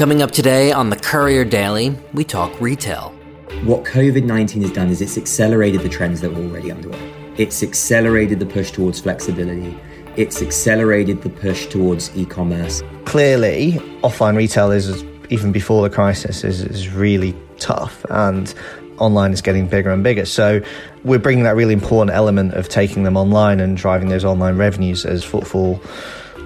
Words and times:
Coming 0.00 0.22
up 0.22 0.30
today 0.30 0.72
on 0.72 0.88
the 0.88 0.96
Courier 0.96 1.44
Daily, 1.44 1.94
we 2.14 2.24
talk 2.24 2.58
retail. 2.58 3.10
What 3.64 3.84
COVID 3.84 4.24
19 4.24 4.62
has 4.62 4.72
done 4.72 4.88
is 4.88 5.02
it's 5.02 5.18
accelerated 5.18 5.82
the 5.82 5.90
trends 5.90 6.22
that 6.22 6.32
were 6.32 6.42
already 6.42 6.72
underway. 6.72 7.12
It's 7.36 7.62
accelerated 7.62 8.38
the 8.38 8.46
push 8.46 8.70
towards 8.70 8.98
flexibility. 8.98 9.78
It's 10.16 10.40
accelerated 10.40 11.20
the 11.20 11.28
push 11.28 11.66
towards 11.66 12.16
e 12.16 12.24
commerce. 12.24 12.82
Clearly, 13.04 13.72
offline 14.02 14.38
retail 14.38 14.70
is, 14.70 15.04
even 15.28 15.52
before 15.52 15.86
the 15.86 15.94
crisis, 15.94 16.44
is, 16.44 16.62
is 16.62 16.88
really 16.88 17.36
tough. 17.58 18.02
And 18.08 18.54
online 18.96 19.34
is 19.34 19.42
getting 19.42 19.66
bigger 19.66 19.90
and 19.90 20.02
bigger. 20.02 20.24
So 20.24 20.62
we're 21.04 21.18
bringing 21.18 21.44
that 21.44 21.56
really 21.56 21.74
important 21.74 22.16
element 22.16 22.54
of 22.54 22.70
taking 22.70 23.02
them 23.02 23.18
online 23.18 23.60
and 23.60 23.76
driving 23.76 24.08
those 24.08 24.24
online 24.24 24.56
revenues 24.56 25.04
as 25.04 25.24
footfall 25.24 25.78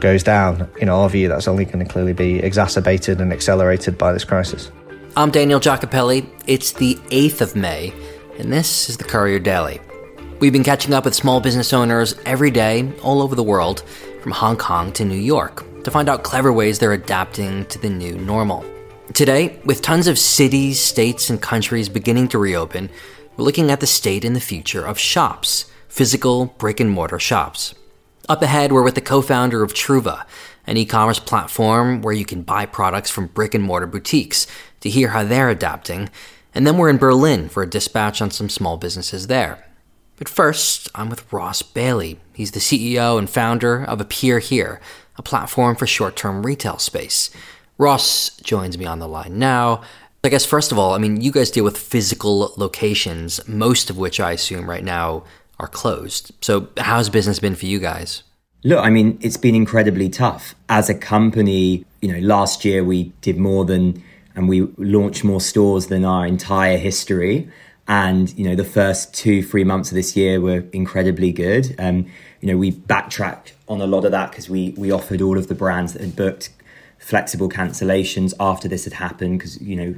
goes 0.04 0.22
down. 0.22 0.68
In 0.82 0.90
our 0.90 1.08
view, 1.08 1.28
that's 1.28 1.48
only 1.48 1.64
going 1.64 1.78
to 1.78 1.90
clearly 1.90 2.12
be 2.12 2.38
exacerbated 2.40 3.22
and 3.22 3.32
accelerated 3.32 3.96
by 3.96 4.12
this 4.12 4.22
crisis. 4.22 4.70
I'm 5.16 5.30
Daniel 5.30 5.58
Giacopelli. 5.58 6.28
It's 6.46 6.72
the 6.72 6.96
8th 7.08 7.40
of 7.40 7.56
May, 7.56 7.90
and 8.38 8.52
this 8.52 8.90
is 8.90 8.98
the 8.98 9.04
Courier 9.04 9.38
Daily. 9.38 9.80
We've 10.40 10.52
been 10.52 10.62
catching 10.62 10.92
up 10.92 11.06
with 11.06 11.14
small 11.14 11.40
business 11.40 11.72
owners 11.72 12.14
every 12.26 12.50
day 12.50 12.92
all 13.02 13.22
over 13.22 13.34
the 13.34 13.42
world, 13.42 13.82
from 14.20 14.32
Hong 14.32 14.58
Kong 14.58 14.92
to 14.92 15.06
New 15.06 15.16
York, 15.16 15.64
to 15.84 15.90
find 15.90 16.10
out 16.10 16.22
clever 16.22 16.52
ways 16.52 16.78
they're 16.78 16.92
adapting 16.92 17.64
to 17.66 17.78
the 17.78 17.88
new 17.88 18.18
normal. 18.18 18.62
Today, 19.14 19.58
with 19.64 19.80
tons 19.80 20.06
of 20.06 20.18
cities, 20.18 20.78
states, 20.78 21.30
and 21.30 21.40
countries 21.40 21.88
beginning 21.88 22.28
to 22.28 22.38
reopen, 22.38 22.90
we're 23.38 23.44
looking 23.46 23.70
at 23.70 23.80
the 23.80 23.86
state 23.86 24.26
and 24.26 24.36
the 24.36 24.40
future 24.40 24.84
of 24.84 24.98
shops, 24.98 25.64
physical 25.88 26.44
brick 26.58 26.78
and 26.78 26.90
mortar 26.90 27.18
shops. 27.18 27.74
Up 28.26 28.40
ahead, 28.40 28.72
we're 28.72 28.82
with 28.82 28.94
the 28.94 29.02
co 29.02 29.20
founder 29.20 29.62
of 29.62 29.74
Trouva, 29.74 30.24
an 30.66 30.78
e 30.78 30.86
commerce 30.86 31.18
platform 31.18 32.00
where 32.00 32.14
you 32.14 32.24
can 32.24 32.42
buy 32.42 32.64
products 32.64 33.10
from 33.10 33.26
brick 33.26 33.54
and 33.54 33.62
mortar 33.62 33.86
boutiques 33.86 34.46
to 34.80 34.88
hear 34.88 35.08
how 35.08 35.24
they're 35.24 35.50
adapting. 35.50 36.08
And 36.54 36.66
then 36.66 36.78
we're 36.78 36.88
in 36.88 36.96
Berlin 36.96 37.50
for 37.50 37.62
a 37.62 37.68
dispatch 37.68 38.22
on 38.22 38.30
some 38.30 38.48
small 38.48 38.78
businesses 38.78 39.26
there. 39.26 39.66
But 40.16 40.30
first, 40.30 40.88
I'm 40.94 41.10
with 41.10 41.30
Ross 41.30 41.60
Bailey. 41.60 42.18
He's 42.32 42.52
the 42.52 42.60
CEO 42.60 43.18
and 43.18 43.28
founder 43.28 43.84
of 43.84 44.00
Appear 44.00 44.38
Here, 44.38 44.80
a 45.18 45.22
platform 45.22 45.76
for 45.76 45.86
short 45.86 46.16
term 46.16 46.46
retail 46.46 46.78
space. 46.78 47.28
Ross 47.76 48.30
joins 48.38 48.78
me 48.78 48.86
on 48.86 49.00
the 49.00 49.08
line 49.08 49.38
now. 49.38 49.82
I 50.22 50.30
guess, 50.30 50.46
first 50.46 50.72
of 50.72 50.78
all, 50.78 50.94
I 50.94 50.98
mean, 50.98 51.20
you 51.20 51.30
guys 51.30 51.50
deal 51.50 51.64
with 51.64 51.76
physical 51.76 52.54
locations, 52.56 53.46
most 53.46 53.90
of 53.90 53.98
which 53.98 54.18
I 54.18 54.32
assume 54.32 54.70
right 54.70 54.84
now 54.84 55.24
are 55.58 55.68
closed. 55.68 56.32
So, 56.40 56.68
how's 56.78 57.08
business 57.08 57.38
been 57.38 57.54
for 57.54 57.66
you 57.66 57.78
guys? 57.78 58.22
Look, 58.64 58.82
I 58.82 58.90
mean, 58.90 59.18
it's 59.20 59.36
been 59.36 59.54
incredibly 59.54 60.08
tough. 60.08 60.54
As 60.68 60.88
a 60.88 60.94
company, 60.94 61.84
you 62.00 62.12
know, 62.12 62.18
last 62.20 62.64
year 62.64 62.82
we 62.82 63.12
did 63.20 63.36
more 63.36 63.64
than, 63.64 64.02
and 64.34 64.48
we 64.48 64.62
launched 64.78 65.22
more 65.22 65.40
stores 65.40 65.88
than 65.88 66.04
our 66.04 66.26
entire 66.26 66.78
history. 66.78 67.48
And, 67.86 68.36
you 68.38 68.48
know, 68.48 68.54
the 68.54 68.64
first 68.64 69.12
two, 69.12 69.42
three 69.42 69.64
months 69.64 69.90
of 69.90 69.96
this 69.96 70.16
year 70.16 70.40
were 70.40 70.64
incredibly 70.72 71.30
good. 71.32 71.74
Um, 71.78 72.06
you 72.40 72.48
know, 72.48 72.56
we 72.56 72.70
backtracked 72.70 73.52
on 73.68 73.82
a 73.82 73.86
lot 73.86 74.06
of 74.06 74.12
that 74.12 74.30
because 74.30 74.48
we, 74.48 74.74
we 74.78 74.90
offered 74.90 75.20
all 75.20 75.36
of 75.36 75.48
the 75.48 75.54
brands 75.54 75.92
that 75.92 76.00
had 76.00 76.16
booked 76.16 76.48
flexible 77.04 77.50
cancellations 77.50 78.32
after 78.40 78.66
this 78.66 78.84
had 78.84 78.94
happened 78.94 79.38
because 79.38 79.60
you 79.60 79.76
know 79.76 79.94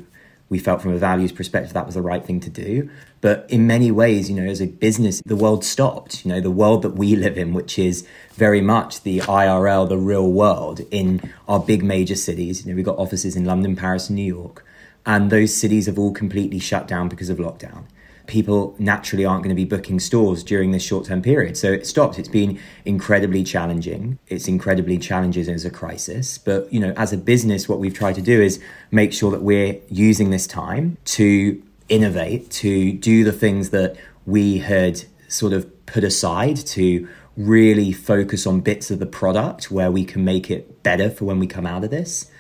we 0.49 0.59
felt 0.59 0.81
from 0.81 0.93
a 0.93 0.99
values 0.99 1.33
perspective 1.33 1.73
that 1.73 1.87
was 1.87 1.95
the 1.95 2.03
right 2.03 2.25
thing 2.25 2.41
to 2.41 2.51
do. 2.51 2.89
But 3.21 3.47
in 3.49 3.67
many 3.67 3.91
ways 3.91 4.31
you 4.31 4.37
know 4.37 4.49
as 4.49 4.61
a 4.61 4.67
business 4.67 5.23
the 5.27 5.37
world 5.37 5.65
stopped 5.65 6.25
you 6.25 6.33
know 6.33 6.41
the 6.41 6.51
world 6.51 6.83
that 6.83 6.91
we 6.91 7.17
live 7.17 7.37
in 7.37 7.53
which 7.55 7.79
is 7.79 8.07
very 8.35 8.61
much 8.61 9.03
the 9.03 9.19
IRL 9.21 9.89
the 9.89 9.99
real 9.99 10.31
world 10.31 10.81
in 10.91 11.33
our 11.49 11.61
big 11.61 11.83
major 11.83 12.17
cities. 12.17 12.65
You 12.65 12.73
know 12.73 12.77
we've 12.77 12.85
got 12.85 12.99
offices 12.99 13.37
in 13.37 13.45
London 13.45 13.77
Paris 13.77 14.11
New 14.11 14.23
York. 14.23 14.65
And 15.09 15.31
those 15.31 15.57
cities 15.57 15.87
have 15.87 16.01
all 16.01 16.13
completely 16.13 16.59
shut 16.59 16.89
down 16.89 17.09
because 17.09 17.31
of 17.31 17.39
lockdown 17.39 17.85
people 18.26 18.75
naturally 18.78 19.25
aren't 19.25 19.42
going 19.42 19.54
to 19.54 19.60
be 19.60 19.64
booking 19.64 20.00
stores 20.00 20.42
during 20.42 20.70
this 20.70 20.82
short 20.82 21.06
term 21.06 21.22
period. 21.22 21.56
So 21.56 21.72
it 21.72 21.87
stopped. 21.87 22.19
It's 22.19 22.28
been 22.28 22.59
incredibly 22.84 23.44
challenging. 23.44 24.19
It's 24.28 24.48
incredibly 24.48 24.98
challenging 24.98 25.48
as 25.48 25.64
a 25.64 25.70
crisis. 25.70 26.38
But, 26.38 26.72
you 26.72 26.81
know, 26.81 26.92
as 26.97 27.12
a 27.12 27.19
business, 27.19 27.69
what 27.69 27.78
we've 27.78 27.94
tried 27.94 28.14
to 28.16 28.22
do 28.22 28.41
is 28.41 28.60
make 28.91 29.12
sure 29.12 29.31
that 29.31 29.42
we're 29.42 29.78
using 29.88 30.31
this 30.31 30.47
time 30.47 30.97
to 31.06 31.62
innovate, 31.88 32.50
to 32.50 32.92
do 32.92 33.25
the 33.25 33.32
things 33.32 33.70
that 33.70 33.97
we 34.25 34.58
had 34.58 35.04
sort 35.28 35.53
of 35.53 35.87
put 35.87 36.04
aside 36.04 36.56
to 36.56 37.08
really 37.37 37.93
focus 37.93 38.47
on 38.47 38.60
bits 38.60 38.91
of 38.91 38.98
the 38.98 39.06
product 39.06 39.70
where 39.70 39.91
we 39.91 40.04
can 40.04 40.25
make 40.25 40.50
it 40.50 40.82
better 40.82 41.10
for 41.10 41.26
when 41.26 41.38
we 41.38 41.47
come 41.47 41.66
out 41.66 41.84
of 41.84 41.91
this 41.91 42.31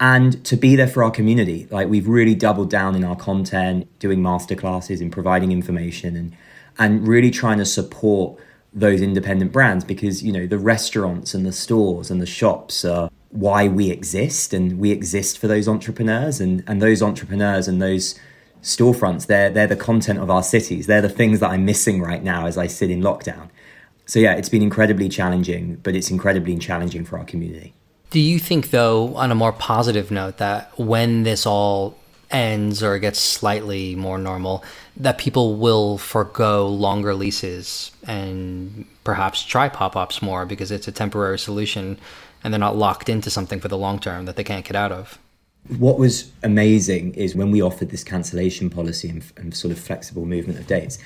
and 0.00 0.42
to 0.46 0.56
be 0.56 0.74
there 0.76 0.88
for 0.88 1.04
our 1.04 1.10
community. 1.10 1.68
Like 1.70 1.88
we've 1.88 2.08
really 2.08 2.34
doubled 2.34 2.70
down 2.70 2.96
in 2.96 3.04
our 3.04 3.14
content, 3.14 3.86
doing 3.98 4.20
masterclasses 4.20 5.00
and 5.00 5.12
providing 5.12 5.52
information 5.52 6.16
and 6.16 6.36
and 6.78 7.06
really 7.06 7.30
trying 7.30 7.58
to 7.58 7.66
support 7.66 8.40
those 8.72 9.02
independent 9.02 9.52
brands 9.52 9.84
because 9.84 10.22
you 10.22 10.32
know 10.32 10.46
the 10.46 10.58
restaurants 10.58 11.34
and 11.34 11.44
the 11.44 11.52
stores 11.52 12.10
and 12.10 12.20
the 12.20 12.26
shops 12.26 12.84
are 12.84 13.10
why 13.28 13.68
we 13.68 13.90
exist 13.90 14.54
and 14.54 14.78
we 14.78 14.90
exist 14.90 15.38
for 15.38 15.46
those 15.46 15.68
entrepreneurs 15.68 16.40
and 16.40 16.64
and 16.66 16.80
those 16.80 17.02
entrepreneurs 17.02 17.68
and 17.68 17.82
those 17.82 18.18
storefronts 18.62 19.26
they're 19.26 19.50
they're 19.50 19.66
the 19.66 19.76
content 19.76 20.18
of 20.18 20.30
our 20.30 20.42
cities. 20.42 20.86
They're 20.86 21.02
the 21.02 21.10
things 21.10 21.40
that 21.40 21.50
I'm 21.50 21.66
missing 21.66 22.00
right 22.00 22.22
now 22.22 22.46
as 22.46 22.56
I 22.56 22.66
sit 22.66 22.90
in 22.90 23.02
lockdown. 23.02 23.50
So 24.06 24.18
yeah 24.18 24.32
it's 24.34 24.48
been 24.48 24.62
incredibly 24.62 25.10
challenging 25.10 25.76
but 25.82 25.94
it's 25.94 26.10
incredibly 26.10 26.56
challenging 26.56 27.04
for 27.04 27.18
our 27.18 27.24
community 27.24 27.74
do 28.10 28.20
you 28.20 28.38
think, 28.38 28.70
though, 28.70 29.14
on 29.16 29.30
a 29.30 29.34
more 29.34 29.52
positive 29.52 30.10
note, 30.10 30.38
that 30.38 30.76
when 30.78 31.22
this 31.22 31.46
all 31.46 31.96
ends 32.30 32.82
or 32.82 32.98
gets 32.98 33.18
slightly 33.18 33.94
more 33.94 34.18
normal, 34.18 34.64
that 34.96 35.18
people 35.18 35.56
will 35.56 35.98
forego 35.98 36.66
longer 36.66 37.14
leases 37.14 37.90
and 38.06 38.84
perhaps 39.04 39.44
try 39.44 39.68
pop 39.68 39.96
ups 39.96 40.22
more 40.22 40.46
because 40.46 40.70
it's 40.70 40.88
a 40.88 40.92
temporary 40.92 41.38
solution 41.38 41.98
and 42.42 42.52
they're 42.52 42.58
not 42.58 42.76
locked 42.76 43.08
into 43.08 43.30
something 43.30 43.60
for 43.60 43.68
the 43.68 43.78
long 43.78 43.98
term 43.98 44.26
that 44.26 44.36
they 44.36 44.44
can't 44.44 44.64
get 44.64 44.76
out 44.76 44.92
of? 44.92 45.18
What 45.78 45.98
was 45.98 46.30
amazing 46.42 47.14
is 47.14 47.34
when 47.34 47.50
we 47.50 47.62
offered 47.62 47.90
this 47.90 48.02
cancellation 48.02 48.70
policy 48.70 49.08
and, 49.08 49.24
and 49.36 49.54
sort 49.54 49.72
of 49.72 49.78
flexible 49.78 50.24
movement 50.24 50.58
of 50.58 50.66
dates, 50.66 50.98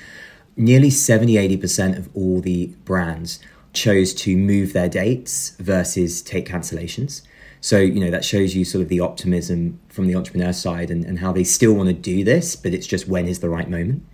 nearly 0.55 0.89
70 0.89 1.33
80% 1.33 1.97
of 1.97 2.09
all 2.15 2.39
the 2.39 2.67
brands 2.85 3.39
chose 3.75 4.13
to 4.13 4.35
move 4.35 4.73
their 4.73 4.89
dates 4.89 5.55
versus 5.59 6.21
take 6.21 6.47
cancellations. 6.47 7.21
So, 7.61 7.79
you 7.79 7.99
know, 7.99 8.11
that 8.11 8.23
shows 8.23 8.55
you 8.55 8.63
sort 8.63 8.83
of 8.83 8.89
the 8.89 8.99
optimism 8.99 9.79
from 9.89 10.07
the 10.07 10.15
entrepreneur 10.15 10.53
side 10.53 10.91
and, 10.91 11.03
and 11.03 11.19
how 11.19 11.31
they 11.31 11.43
still 11.43 11.73
want 11.73 11.87
to 11.87 11.93
do 11.93 12.23
this, 12.23 12.55
but 12.55 12.73
it's 12.73 12.87
just 12.87 13.07
when 13.07 13.27
is 13.27 13.39
the 13.39 13.49
right 13.49 13.69
moment. 13.69 14.05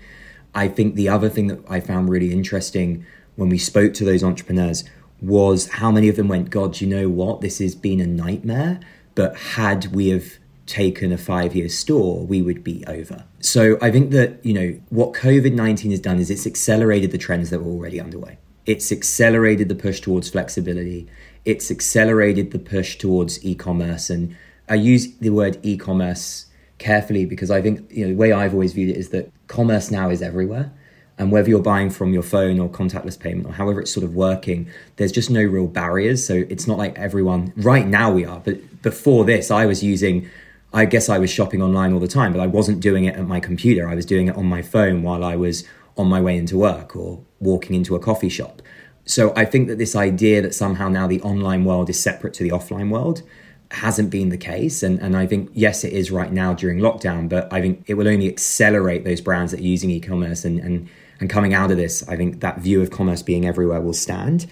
I 0.55 0.67
think 0.67 0.95
the 0.95 1.09
other 1.09 1.29
thing 1.29 1.47
that 1.47 1.59
I 1.69 1.79
found 1.79 2.09
really 2.09 2.31
interesting 2.31 3.05
when 3.35 3.50
we 3.50 3.57
spoke 3.57 3.94
to 3.95 4.05
those 4.05 4.23
entrepreneurs 4.23 4.83
was 5.21 5.67
how 5.67 5.91
many 5.91 6.09
of 6.09 6.16
them 6.16 6.27
went, 6.27 6.50
God, 6.50 6.81
you 6.81 6.88
know 6.88 7.09
what? 7.09 7.41
This 7.41 7.59
has 7.59 7.75
been 7.75 8.00
a 8.00 8.07
nightmare, 8.07 8.79
but 9.16 9.35
had 9.38 9.94
we 9.94 10.09
have 10.09 10.39
taken 10.66 11.11
a 11.11 11.17
five 11.17 11.55
year 11.55 11.69
store, 11.69 12.25
we 12.25 12.41
would 12.41 12.63
be 12.63 12.83
over. 12.88 13.25
So 13.39 13.77
I 13.81 13.91
think 13.91 14.11
that, 14.11 14.44
you 14.45 14.53
know, 14.53 14.79
what 14.89 15.13
COVID 15.13 15.53
19 15.53 15.91
has 15.91 16.00
done 16.00 16.19
is 16.19 16.29
it's 16.29 16.47
accelerated 16.47 17.11
the 17.11 17.17
trends 17.17 17.50
that 17.50 17.59
were 17.61 17.71
already 17.71 18.00
underway 18.00 18.38
it's 18.66 18.91
accelerated 18.91 19.69
the 19.69 19.75
push 19.75 19.99
towards 19.99 20.29
flexibility. 20.29 21.07
It's 21.45 21.72
accelerated 21.72 22.51
the 22.51 22.59
push 22.59 22.97
towards 22.97 23.44
e-commerce, 23.44 24.09
and 24.09 24.35
I 24.69 24.75
use 24.75 25.16
the 25.17 25.31
word 25.31 25.57
e-commerce 25.63 26.45
carefully 26.77 27.25
because 27.25 27.51
I 27.51 27.61
think 27.61 27.91
you 27.91 28.05
know 28.05 28.11
the 28.11 28.17
way 28.17 28.31
I've 28.31 28.53
always 28.53 28.73
viewed 28.73 28.89
it 28.89 28.97
is 28.97 29.09
that 29.09 29.31
commerce 29.47 29.91
now 29.91 30.09
is 30.09 30.21
everywhere. 30.21 30.71
And 31.17 31.31
whether 31.31 31.50
you're 31.50 31.61
buying 31.61 31.91
from 31.91 32.13
your 32.13 32.23
phone 32.23 32.59
or 32.59 32.67
contactless 32.67 33.19
payment 33.19 33.45
or 33.45 33.51
however 33.51 33.81
it's 33.81 33.94
sort 33.94 34.03
of 34.03 34.16
working, 34.16 34.67
there's 34.95 35.11
just 35.11 35.29
no 35.29 35.44
real 35.44 35.67
barriers. 35.67 36.25
So 36.25 36.45
it's 36.50 36.66
not 36.66 36.79
like 36.79 36.97
everyone, 36.97 37.53
right 37.57 37.85
now 37.85 38.12
we 38.12 38.25
are, 38.25 38.39
but 38.39 38.81
before 38.81 39.24
this, 39.24 39.51
I 39.51 39.68
was 39.68 39.83
using, 39.83 40.27
I 40.74 40.86
guess 40.86 41.09
I 41.09 41.19
was 41.19 41.30
shopping 41.30 41.62
online 41.62 41.94
all 41.94 42.00
the 42.00 42.07
time, 42.07 42.31
but 42.33 42.41
I 42.41 42.47
wasn't 42.47 42.80
doing 42.80 43.06
it 43.06 43.15
at 43.15 43.27
my 43.27 43.39
computer. 43.39 43.88
I 43.88 43.94
was 43.94 44.06
doing 44.06 44.30
it 44.30 44.36
on 44.36 44.47
my 44.47 44.63
phone 44.63 45.03
while 45.03 45.24
I 45.24 45.36
was 45.36 45.63
on 45.97 46.07
my 46.07 46.21
way 46.21 46.38
into 46.38 46.57
work 46.57 46.95
or 46.95 47.23
walking 47.39 47.75
into 47.75 47.95
a 47.95 47.99
coffee 47.99 48.29
shop. 48.29 48.61
So 49.05 49.33
I 49.35 49.45
think 49.45 49.67
that 49.67 49.77
this 49.77 49.95
idea 49.95 50.41
that 50.41 50.53
somehow 50.53 50.88
now 50.88 51.07
the 51.07 51.21
online 51.21 51.65
world 51.65 51.89
is 51.89 51.99
separate 51.99 52.33
to 52.35 52.43
the 52.43 52.49
offline 52.49 52.89
world 52.89 53.23
hasn't 53.71 54.09
been 54.09 54.29
the 54.29 54.38
case. 54.38 54.83
And, 54.83 54.99
and 54.99 55.15
I 55.15 55.25
think, 55.25 55.49
yes, 55.53 55.83
it 55.83 55.93
is 55.93 56.11
right 56.11 56.31
now 56.31 56.53
during 56.53 56.79
lockdown, 56.79 57.29
but 57.29 57.51
I 57.51 57.61
think 57.61 57.83
it 57.88 57.95
will 57.95 58.07
only 58.07 58.27
accelerate 58.27 59.05
those 59.05 59.21
brands 59.21 59.51
that 59.51 59.59
are 59.59 59.63
using 59.63 59.89
e 59.89 59.99
commerce 59.99 60.45
and, 60.45 60.59
and, 60.59 60.89
and 61.19 61.29
coming 61.29 61.53
out 61.53 61.71
of 61.71 61.77
this. 61.77 62.07
I 62.07 62.15
think 62.15 62.41
that 62.41 62.59
view 62.59 62.81
of 62.81 62.91
commerce 62.91 63.23
being 63.23 63.45
everywhere 63.45 63.81
will 63.81 63.93
stand. 63.93 64.45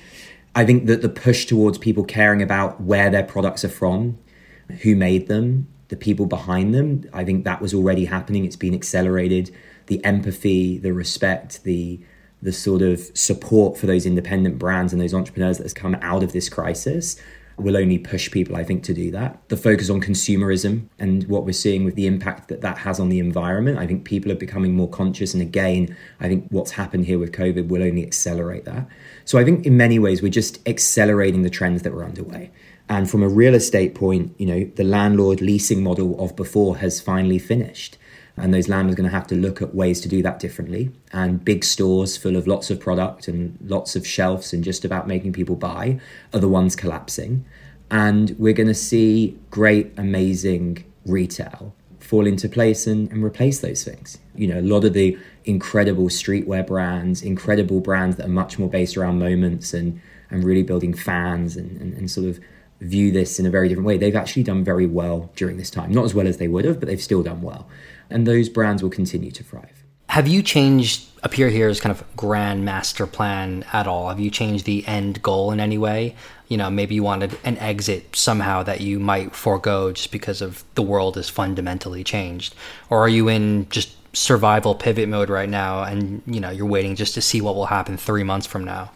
I 0.56 0.66
think 0.66 0.88
that 0.88 1.02
the 1.02 1.10
push 1.10 1.46
towards 1.46 1.78
people 1.78 2.04
caring 2.04 2.42
about 2.42 2.82
where 2.82 3.10
their 3.10 3.24
products 3.24 3.64
are 3.64 3.70
from, 3.70 4.18
who 4.82 4.96
made 4.96 5.28
them, 5.28 5.68
the 5.90 5.96
people 5.96 6.26
behind 6.26 6.74
them, 6.74 7.04
I 7.14 7.24
think 7.24 7.44
that 7.44 7.62
was 7.62 7.74
already 7.74 8.06
happening. 8.06 8.46
It's 8.46 8.56
been 8.56 8.74
accelerated 8.74 9.54
the 9.90 10.04
empathy, 10.06 10.78
the 10.78 10.94
respect, 10.94 11.64
the 11.64 12.00
the 12.42 12.54
sort 12.54 12.82
of 12.82 13.02
support 13.16 13.78
for 13.78 13.86
those 13.86 14.06
independent 14.06 14.58
brands 14.58 14.94
and 14.94 15.02
those 15.02 15.14
entrepreneurs 15.14 15.58
that 15.58 15.66
has 15.66 15.74
come 15.74 15.98
out 16.02 16.24
of 16.24 16.32
this 16.32 16.48
crisis, 16.48 17.22
will 17.58 17.76
only 17.76 17.98
push 17.98 18.32
people, 18.32 18.56
I 18.56 18.64
think, 18.64 18.84
to 18.84 18.94
do 18.94 19.12
that. 19.12 19.38
The 19.50 19.58
focus 19.58 19.90
on 19.90 20.02
consumerism 20.02 20.88
and 20.98 21.28
what 21.28 21.46
we're 21.46 21.52
seeing 21.52 21.84
with 21.84 21.96
the 21.96 22.08
impact 22.08 22.48
that 22.48 22.62
that 22.62 22.78
has 22.80 23.00
on 23.00 23.10
the 23.10 23.20
environment, 23.20 23.78
I 23.78 23.86
think 23.86 24.06
people 24.06 24.32
are 24.32 24.36
becoming 24.36 24.76
more 24.76 24.90
conscious. 24.90 25.34
And 25.34 25.42
again, 25.42 25.96
I 26.20 26.28
think 26.28 26.48
what's 26.50 26.72
happened 26.72 27.06
here 27.06 27.20
with 27.20 27.34
COVID 27.34 27.68
will 27.68 27.84
only 27.84 28.06
accelerate 28.06 28.66
that. 28.66 28.88
So 29.26 29.38
I 29.38 29.44
think 29.44 29.66
in 29.66 29.76
many 29.78 30.00
ways, 30.00 30.22
we're 30.22 30.30
just 30.30 30.66
accelerating 30.68 31.42
the 31.42 31.50
trends 31.50 31.82
that 31.84 31.94
were 31.94 32.06
underway. 32.06 32.52
And 32.88 33.10
from 33.10 33.22
a 33.22 33.30
real 33.30 33.54
estate 33.54 33.94
point, 33.94 34.34
you 34.38 34.48
know, 34.48 34.64
the 34.76 34.84
landlord 34.84 35.42
leasing 35.42 35.84
model 35.84 36.20
of 36.24 36.36
before 36.36 36.78
has 36.78 37.00
finally 37.00 37.38
finished. 37.38 37.98
And 38.40 38.54
those 38.54 38.70
landlords 38.70 38.94
are 38.94 39.02
going 39.02 39.10
to 39.10 39.16
have 39.16 39.28
to 39.28 39.36
look 39.36 39.62
at 39.62 39.76
ways 39.76 40.00
to 40.02 40.08
do 40.08 40.24
that 40.24 40.40
differently. 40.40 40.92
And 41.12 41.44
big 41.44 41.64
stores 41.64 42.16
full 42.16 42.36
of 42.36 42.48
lots 42.48 42.72
of 42.72 42.80
product 42.80 43.28
and 43.28 43.58
lots 43.62 43.96
of 43.96 44.08
shelves 44.08 44.54
and 44.54 44.64
just 44.64 44.86
about 44.86 45.08
making 45.08 45.34
people 45.34 45.56
buy 45.56 46.00
are 46.34 46.40
the 46.40 46.48
ones 46.48 46.76
collapsing. 46.76 47.46
And 47.92 48.36
we're 48.40 48.54
going 48.54 48.68
to 48.68 48.74
see 48.74 49.38
great, 49.50 49.92
amazing 49.98 50.86
retail 51.06 51.76
fall 52.00 52.26
into 52.26 52.48
place 52.48 52.88
and, 52.88 53.12
and 53.12 53.24
replace 53.24 53.60
those 53.60 53.84
things. 53.84 54.18
You 54.36 54.48
know, 54.48 54.60
a 54.60 54.62
lot 54.62 54.86
of 54.86 54.94
the 54.94 55.18
incredible 55.46 56.06
streetwear 56.06 56.66
brands, 56.66 57.22
incredible 57.22 57.82
brands 57.82 58.16
that 58.16 58.26
are 58.26 58.30
much 58.30 58.58
more 58.58 58.70
based 58.70 58.96
around 58.96 59.20
moments 59.20 59.74
and, 59.74 60.00
and 60.32 60.44
really 60.44 60.64
building 60.64 60.94
fans 60.94 61.58
and, 61.58 61.80
and, 61.82 61.94
and 61.94 62.10
sort 62.10 62.28
of 62.28 62.40
view 62.82 63.12
this 63.12 63.40
in 63.40 63.46
a 63.46 63.50
very 63.50 63.68
different 63.68 63.86
way. 63.86 63.98
They've 63.98 64.16
actually 64.16 64.44
done 64.44 64.64
very 64.64 64.86
well 64.86 65.30
during 65.36 65.58
this 65.58 65.70
time. 65.70 65.92
Not 65.92 66.06
as 66.06 66.16
well 66.16 66.28
as 66.28 66.38
they 66.38 66.48
would 66.48 66.66
have, 66.66 66.80
but 66.80 66.88
they've 66.88 67.02
still 67.02 67.22
done 67.22 67.42
well 67.42 67.68
and 68.10 68.26
those 68.26 68.50
brands 68.50 68.82
will 68.84 68.90
continue 68.90 69.32
to 69.32 69.44
thrive. 69.44 69.84
Have 70.08 70.28
you 70.28 70.42
changed 70.42 71.06
Appear 71.22 71.50
Here's 71.50 71.80
kind 71.80 71.92
of 71.92 72.04
grand 72.16 72.66
master 72.66 73.06
plan 73.06 73.64
at 73.74 73.86
all? 73.86 74.10
Have 74.10 74.20
you 74.20 74.32
changed 74.32 74.66
the 74.66 74.88
end 74.88 75.22
goal 75.22 75.52
in 75.52 75.60
any 75.60 75.78
way? 75.78 76.16
You 76.48 76.58
know, 76.58 76.70
maybe 76.70 76.96
you 76.96 77.04
wanted 77.04 77.38
an 77.44 77.58
exit 77.58 78.16
somehow 78.16 78.64
that 78.64 78.82
you 78.82 79.00
might 79.00 79.36
forego 79.36 79.92
just 79.92 80.12
because 80.12 80.42
of 80.42 80.64
the 80.76 80.82
world 80.82 81.16
is 81.18 81.30
fundamentally 81.30 82.04
changed, 82.04 82.56
or 82.90 83.00
are 83.04 83.10
you 83.10 83.28
in 83.28 83.70
just 83.70 83.96
survival 84.16 84.74
pivot 84.74 85.08
mode 85.08 85.30
right 85.30 85.50
now, 85.50 85.84
and 85.84 86.24
you 86.26 86.40
know 86.40 86.50
you're 86.50 86.66
waiting 86.66 86.96
just 86.96 87.14
to 87.14 87.22
see 87.22 87.40
what 87.40 87.54
will 87.54 87.68
happen 87.68 87.96
three 87.98 88.24
months 88.24 88.48
from 88.48 88.64
now? 88.64 88.92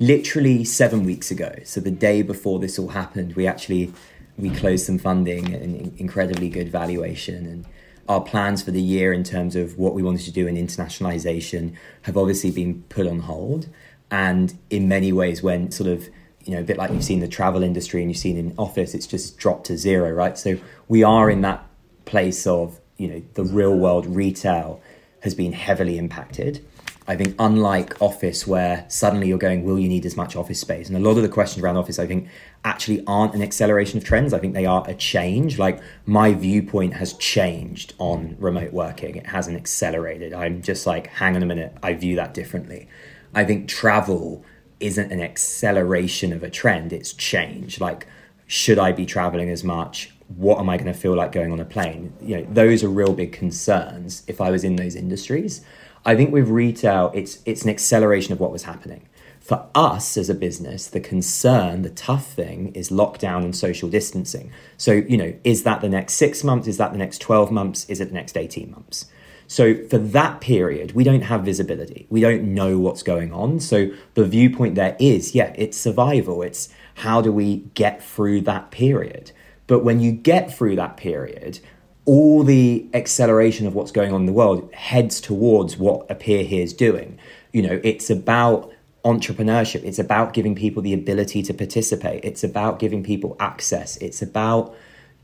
Literally 0.00 0.64
seven 0.64 1.04
weeks 1.04 1.30
ago, 1.30 1.54
so 1.64 1.80
the 1.80 1.92
day 1.92 2.22
before 2.22 2.58
this 2.58 2.76
all 2.78 2.88
happened, 2.88 3.36
we 3.36 3.46
actually 3.46 3.92
we 4.36 4.50
closed 4.50 4.84
some 4.84 4.98
funding 4.98 5.54
at 5.54 5.62
an 5.62 5.94
incredibly 5.98 6.48
good 6.48 6.68
valuation 6.70 7.46
and 7.46 7.66
our 8.08 8.20
plans 8.20 8.62
for 8.62 8.70
the 8.70 8.80
year 8.80 9.12
in 9.12 9.24
terms 9.24 9.56
of 9.56 9.78
what 9.78 9.94
we 9.94 10.02
wanted 10.02 10.24
to 10.24 10.32
do 10.32 10.46
in 10.46 10.56
internationalization 10.56 11.74
have 12.02 12.16
obviously 12.16 12.50
been 12.50 12.82
put 12.88 13.06
on 13.06 13.20
hold. 13.20 13.68
And 14.10 14.56
in 14.70 14.88
many 14.88 15.12
ways 15.12 15.42
when 15.42 15.70
sort 15.70 15.88
of 15.88 16.08
you 16.44 16.54
know 16.54 16.60
a 16.60 16.64
bit 16.64 16.76
like 16.76 16.92
you've 16.92 17.04
seen 17.04 17.20
the 17.20 17.28
travel 17.28 17.62
industry 17.62 18.02
and 18.02 18.10
you've 18.10 18.18
seen 18.18 18.36
in 18.36 18.54
office 18.56 18.94
it's 18.94 19.08
just 19.08 19.36
dropped 19.36 19.66
to 19.66 19.76
zero 19.76 20.10
right? 20.10 20.38
So 20.38 20.58
we 20.86 21.02
are 21.02 21.28
in 21.28 21.40
that 21.40 21.66
place 22.04 22.46
of 22.46 22.80
you 22.98 23.08
know 23.08 23.22
the 23.34 23.44
real 23.44 23.76
world 23.76 24.06
retail 24.06 24.80
has 25.20 25.34
been 25.34 25.52
heavily 25.52 25.98
impacted 25.98 26.64
I 27.08 27.14
think 27.14 27.36
unlike 27.38 28.00
office 28.02 28.46
where 28.46 28.84
suddenly 28.88 29.28
you're 29.28 29.38
going, 29.38 29.64
will 29.64 29.78
you 29.78 29.88
need 29.88 30.04
as 30.04 30.16
much 30.16 30.34
office 30.34 30.60
space? 30.60 30.88
And 30.88 30.96
a 30.96 31.00
lot 31.00 31.16
of 31.16 31.22
the 31.22 31.28
questions 31.28 31.62
around 31.62 31.76
office, 31.76 32.00
I 32.00 32.06
think, 32.06 32.28
actually 32.64 33.04
aren't 33.06 33.34
an 33.34 33.42
acceleration 33.42 33.98
of 33.98 34.04
trends. 34.04 34.32
I 34.32 34.38
think 34.38 34.54
they 34.54 34.66
are 34.66 34.84
a 34.88 34.94
change. 34.94 35.58
Like 35.58 35.80
my 36.04 36.32
viewpoint 36.32 36.94
has 36.94 37.12
changed 37.14 37.94
on 37.98 38.36
remote 38.40 38.72
working. 38.72 39.14
It 39.14 39.26
hasn't 39.26 39.56
accelerated. 39.56 40.32
I'm 40.32 40.62
just 40.62 40.86
like, 40.86 41.06
hang 41.06 41.36
on 41.36 41.42
a 41.42 41.46
minute, 41.46 41.76
I 41.82 41.94
view 41.94 42.16
that 42.16 42.34
differently. 42.34 42.88
I 43.34 43.44
think 43.44 43.68
travel 43.68 44.44
isn't 44.80 45.12
an 45.12 45.20
acceleration 45.20 46.32
of 46.32 46.42
a 46.42 46.50
trend, 46.50 46.92
it's 46.92 47.12
change. 47.12 47.80
Like, 47.80 48.06
should 48.46 48.78
I 48.78 48.92
be 48.92 49.06
traveling 49.06 49.48
as 49.50 49.62
much? 49.62 50.12
What 50.28 50.58
am 50.58 50.68
I 50.68 50.76
going 50.76 50.92
to 50.92 50.98
feel 50.98 51.14
like 51.14 51.32
going 51.32 51.52
on 51.52 51.60
a 51.60 51.64
plane? 51.64 52.12
You 52.20 52.38
know, 52.38 52.46
those 52.50 52.82
are 52.82 52.88
real 52.88 53.12
big 53.12 53.32
concerns 53.32 54.22
if 54.26 54.40
I 54.40 54.50
was 54.50 54.64
in 54.64 54.76
those 54.76 54.96
industries. 54.96 55.64
I 56.06 56.14
think 56.14 56.32
with 56.32 56.48
retail, 56.48 57.10
it's 57.14 57.40
it's 57.44 57.64
an 57.64 57.70
acceleration 57.70 58.32
of 58.32 58.40
what 58.40 58.52
was 58.52 58.62
happening. 58.62 59.08
For 59.40 59.66
us 59.74 60.16
as 60.16 60.30
a 60.30 60.34
business, 60.34 60.86
the 60.86 61.00
concern, 61.00 61.82
the 61.82 61.90
tough 61.90 62.32
thing 62.32 62.72
is 62.74 62.90
lockdown 62.90 63.44
and 63.44 63.54
social 63.54 63.88
distancing. 63.88 64.50
So, 64.76 64.92
you 64.92 65.16
know, 65.16 65.34
is 65.44 65.62
that 65.64 65.80
the 65.80 65.88
next 65.88 66.14
six 66.14 66.42
months? 66.42 66.66
Is 66.66 66.78
that 66.78 66.90
the 66.90 66.98
next 66.98 67.18
12 67.18 67.52
months? 67.52 67.88
Is 67.88 68.00
it 68.00 68.06
the 68.08 68.14
next 68.14 68.36
18 68.36 68.72
months? 68.72 69.06
So, 69.46 69.86
for 69.86 69.98
that 69.98 70.40
period, 70.40 70.92
we 70.92 71.04
don't 71.04 71.22
have 71.22 71.44
visibility. 71.44 72.08
We 72.10 72.20
don't 72.20 72.54
know 72.54 72.80
what's 72.80 73.04
going 73.04 73.32
on. 73.32 73.60
So, 73.60 73.90
the 74.14 74.24
viewpoint 74.24 74.74
there 74.74 74.96
is 74.98 75.34
yeah, 75.34 75.52
it's 75.56 75.76
survival. 75.76 76.42
It's 76.42 76.68
how 76.94 77.20
do 77.20 77.30
we 77.30 77.58
get 77.74 78.02
through 78.02 78.40
that 78.42 78.70
period? 78.72 79.30
But 79.68 79.84
when 79.84 80.00
you 80.00 80.12
get 80.12 80.56
through 80.56 80.76
that 80.76 80.96
period, 80.96 81.60
all 82.06 82.44
the 82.44 82.86
acceleration 82.94 83.66
of 83.66 83.74
what's 83.74 83.90
going 83.90 84.12
on 84.12 84.20
in 84.20 84.26
the 84.26 84.32
world 84.32 84.72
heads 84.72 85.20
towards 85.20 85.76
what 85.76 86.08
Appear 86.10 86.44
Here 86.44 86.62
is 86.62 86.72
doing. 86.72 87.18
You 87.52 87.62
know, 87.62 87.80
it's 87.82 88.08
about 88.08 88.72
entrepreneurship. 89.04 89.84
It's 89.84 89.98
about 89.98 90.32
giving 90.32 90.54
people 90.54 90.82
the 90.82 90.94
ability 90.94 91.42
to 91.42 91.54
participate. 91.54 92.24
It's 92.24 92.42
about 92.44 92.78
giving 92.78 93.02
people 93.02 93.36
access. 93.38 93.96
It's 93.98 94.22
about 94.22 94.74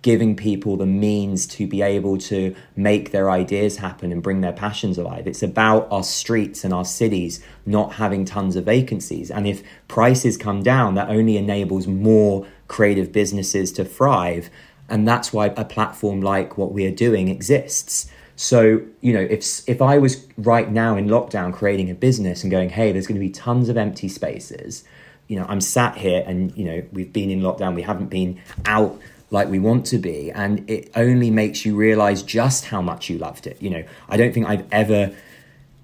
giving 0.03 0.35
people 0.35 0.77
the 0.77 0.87
means 0.87 1.47
to 1.47 1.67
be 1.67 1.81
able 1.81 2.19
to 2.19 2.55
make 2.75 3.13
their 3.13 3.31
ideas 3.31 3.77
happen 3.77 4.11
and 4.11 4.21
bring 4.21 4.41
their 4.41 4.53
passions 4.53 4.99
alive. 4.99 5.29
It's 5.29 5.45
about 5.45 5.87
our 5.93 6.03
streets 6.03 6.65
and 6.65 6.75
our 6.75 6.85
cities 6.85 7.45
not 7.65 7.93
having 7.95 8.25
tons 8.25 8.57
of 8.57 8.65
vacancies. 8.65 9.31
And 9.31 9.47
if 9.47 9.63
prices 9.87 10.37
come 10.37 10.65
down, 10.65 10.97
that 10.97 11.09
only 11.09 11.37
enables 11.37 11.87
more 11.87 12.47
creative 12.67 13.13
businesses 13.13 13.71
to 13.73 13.85
thrive 13.85 14.51
and 14.93 15.09
that's 15.09 15.33
why 15.33 15.47
a 15.57 15.65
platform 15.65 16.21
like 16.21 16.59
what 16.59 16.73
we 16.73 16.87
are 16.87 16.95
doing 16.95 17.29
exists. 17.29 18.09
So 18.37 18.83
you 19.01 19.13
know 19.15 19.21
if 19.21 19.69
if 19.69 19.83
i 19.83 19.99
was 19.99 20.27
right 20.37 20.71
now 20.71 20.97
in 20.97 21.07
lockdown 21.09 21.53
creating 21.53 21.91
a 21.91 21.95
business 21.95 22.43
and 22.43 22.51
going 22.51 22.71
hey 22.71 22.93
there's 22.93 23.07
going 23.07 23.21
to 23.21 23.27
be 23.27 23.31
tons 23.31 23.69
of 23.69 23.77
empty 23.77 24.09
spaces. 24.09 24.85
You 25.29 25.39
know 25.39 25.47
i'm 25.49 25.61
sat 25.61 25.97
here 25.97 26.23
and 26.27 26.57
you 26.57 26.65
know 26.65 26.83
we've 26.93 27.13
been 27.13 27.31
in 27.31 27.41
lockdown. 27.41 27.75
We 27.75 27.83
haven't 27.83 28.11
been 28.11 28.41
out 28.67 29.01
like 29.31 29.49
we 29.49 29.59
want 29.59 29.87
to 29.87 29.99
be. 29.99 30.31
And 30.31 30.69
it 30.69 30.91
only 30.95 31.31
makes 31.31 31.65
you 31.65 31.75
realize 31.75 32.23
just 32.23 32.67
how 32.67 32.83
much 32.83 33.09
you 33.09 33.17
loved 33.17 33.47
it. 33.47 33.61
You 33.61 33.71
know 33.71 33.85
i 34.09 34.17
don't 34.17 34.33
think 34.35 34.47
i've 34.47 34.67
ever 34.71 35.15